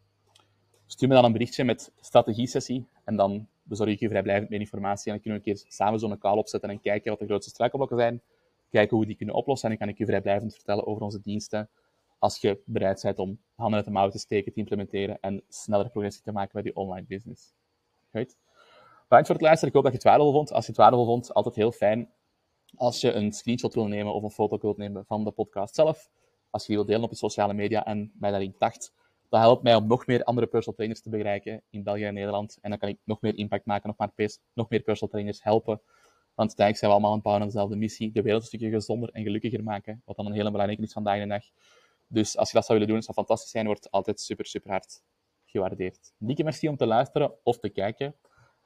Stuur 0.91 1.09
me 1.09 1.15
dan 1.15 1.25
een 1.25 1.33
berichtje 1.33 1.65
met 1.65 1.93
strategie-sessie 2.01 2.87
en 3.05 3.17
dan 3.17 3.47
bezorg 3.63 3.91
ik 3.91 4.01
je 4.01 4.09
vrijblijvend 4.09 4.51
meer 4.51 4.61
informatie. 4.61 5.07
En 5.07 5.13
dan 5.13 5.21
kunnen 5.21 5.41
we 5.41 5.51
een 5.51 5.57
keer 5.57 5.65
samen 5.69 5.99
zo'n 5.99 6.19
call 6.19 6.37
opzetten 6.37 6.71
en 6.71 6.81
kijken 6.81 7.11
wat 7.11 7.19
de 7.19 7.27
grootste 7.27 7.51
struikelblokken 7.51 7.99
zijn. 7.99 8.23
Kijken 8.71 8.91
hoe 8.91 9.01
we 9.01 9.07
die 9.07 9.17
kunnen 9.17 9.35
oplossen. 9.35 9.71
En 9.71 9.77
dan 9.77 9.87
kan 9.87 9.95
ik 9.95 10.01
je 10.01 10.07
vrijblijvend 10.07 10.55
vertellen 10.55 10.87
over 10.87 11.03
onze 11.03 11.21
diensten. 11.21 11.69
Als 12.19 12.41
je 12.41 12.61
bereid 12.65 13.03
bent 13.03 13.19
om 13.19 13.39
handen 13.55 13.77
uit 13.77 13.85
de 13.85 13.91
mouw 13.91 14.09
te 14.09 14.19
steken, 14.19 14.53
te 14.53 14.59
implementeren 14.59 15.19
en 15.21 15.43
sneller 15.49 15.91
progressie 15.91 16.23
te 16.23 16.33
maken 16.33 16.51
met 16.55 16.65
je 16.65 16.75
online 16.75 17.07
business. 17.07 17.55
Goed? 18.11 18.37
Bedankt 19.03 19.27
voor 19.27 19.37
het 19.37 19.45
luisteren. 19.45 19.69
Ik 19.69 19.75
hoop 19.75 19.83
dat 19.83 19.93
je 19.93 19.99
het 19.99 20.07
waardevol 20.07 20.33
vond. 20.33 20.53
Als 20.53 20.65
je 20.65 20.71
het 20.71 20.81
waardevol 20.81 21.07
vond, 21.07 21.35
altijd 21.35 21.55
heel 21.55 21.73
fijn 21.73 22.11
als 22.77 23.01
je 23.01 23.13
een 23.13 23.33
screenshot 23.33 23.75
wil 23.75 23.87
nemen 23.87 24.15
of 24.15 24.23
een 24.23 24.31
foto 24.31 24.59
wilt 24.61 24.77
nemen 24.77 25.05
van 25.05 25.25
de 25.25 25.31
podcast 25.31 25.75
zelf. 25.75 26.11
Als 26.51 26.63
je 26.63 26.69
die 26.69 26.77
wilt 26.77 26.89
delen 26.89 27.05
op 27.05 27.11
je 27.11 27.17
sociale 27.17 27.55
media 27.55 27.85
en 27.85 28.13
mij 28.19 28.31
daarin 28.31 28.57
tacht. 28.57 28.93
Dat 29.29 29.41
helpt 29.41 29.63
mij 29.63 29.75
om 29.75 29.87
nog 29.87 30.07
meer 30.07 30.23
andere 30.23 30.47
personal 30.47 30.75
trainers 30.75 31.03
te 31.03 31.11
bereiken 31.11 31.63
in 31.71 31.83
België 31.83 32.05
en 32.05 32.15
Nederland. 32.15 32.59
En 32.61 32.71
dan 32.71 32.79
kan 32.79 32.89
ik 32.89 32.99
nog 33.05 33.21
meer 33.21 33.37
impact 33.37 33.67
maken, 33.67 33.89
nog, 33.89 33.97
maar 33.99 34.29
nog 34.53 34.69
meer 34.69 34.81
personal 34.81 35.11
trainers 35.11 35.43
helpen. 35.43 35.81
Want 36.35 36.49
uiteindelijk 36.49 36.79
zijn 36.79 36.91
we 36.91 36.97
allemaal 36.97 37.13
het 37.13 37.23
bouwen 37.23 37.45
aan 37.45 37.51
dezelfde 37.51 37.77
missie. 37.77 38.13
De 38.13 38.23
wereld 38.23 38.43
een 38.43 38.49
stukje 38.49 38.71
gezonder 38.71 39.11
en 39.13 39.23
gelukkiger 39.23 39.63
maken. 39.63 40.03
Wat 40.05 40.17
dan 40.17 40.27
een 40.27 40.33
hele 40.33 40.51
belangrijke 40.51 40.83
is 40.83 40.93
vandaag 40.93 41.21
de 41.21 41.27
dag. 41.27 41.45
Dus 42.07 42.37
als 42.37 42.49
je 42.49 42.55
dat 42.55 42.67
zou 42.67 42.79
willen 42.79 42.95
doen, 42.95 43.03
zou 43.03 43.17
fantastisch 43.17 43.51
zijn. 43.51 43.67
Wordt 43.67 43.91
altijd 43.91 44.21
super, 44.21 44.47
super 44.47 44.71
hard 44.71 45.03
gewaardeerd. 45.45 46.13
Dikke 46.19 46.45
merci 46.45 46.69
om 46.69 46.77
te 46.77 46.87
luisteren 46.87 47.33
of 47.43 47.59
te 47.59 47.69
kijken. 47.69 48.15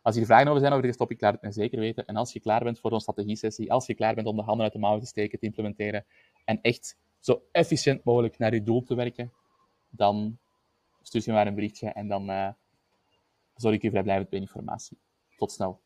Als 0.03 0.17
er 0.17 0.25
vragen 0.25 0.49
over 0.49 0.61
zijn 0.61 0.73
over 0.73 0.85
deze 0.85 0.99
topic, 0.99 1.21
laat 1.21 1.33
het 1.33 1.43
mij 1.43 1.53
zeker 1.53 1.79
weten. 1.79 2.07
En 2.07 2.17
als 2.17 2.33
je 2.33 2.41
klaar 2.41 2.65
bent 2.65 2.79
voor 2.79 2.91
zo'n 2.91 3.01
strategie-sessie, 3.01 3.73
als 3.73 3.87
je 3.87 3.95
klaar 3.95 4.15
bent 4.15 4.27
om 4.27 4.37
de 4.37 4.43
handen 4.43 4.65
uit 4.65 4.73
de 4.73 4.79
mouwen 4.79 5.03
te 5.03 5.09
steken, 5.09 5.39
te 5.39 5.47
implementeren 5.47 6.05
en 6.45 6.59
echt 6.63 6.97
zo 7.19 7.43
efficiënt 7.53 8.05
mogelijk 8.05 8.39
naar 8.39 8.55
je 8.55 8.63
doel 8.63 8.83
te 8.83 8.95
werken, 8.95 9.33
dan 9.89 10.39
stuur 11.03 11.23
je 11.25 11.33
maar 11.33 11.47
een 11.47 11.55
berichtje 11.55 11.89
en 11.89 12.09
dan 12.09 12.31
uh, 12.31 12.49
zorg 13.55 13.75
ik 13.75 13.83
je 13.83 13.91
vrijblijvend 13.91 14.31
bij 14.31 14.41
informatie. 14.41 14.99
Tot 15.37 15.53
snel. 15.53 15.82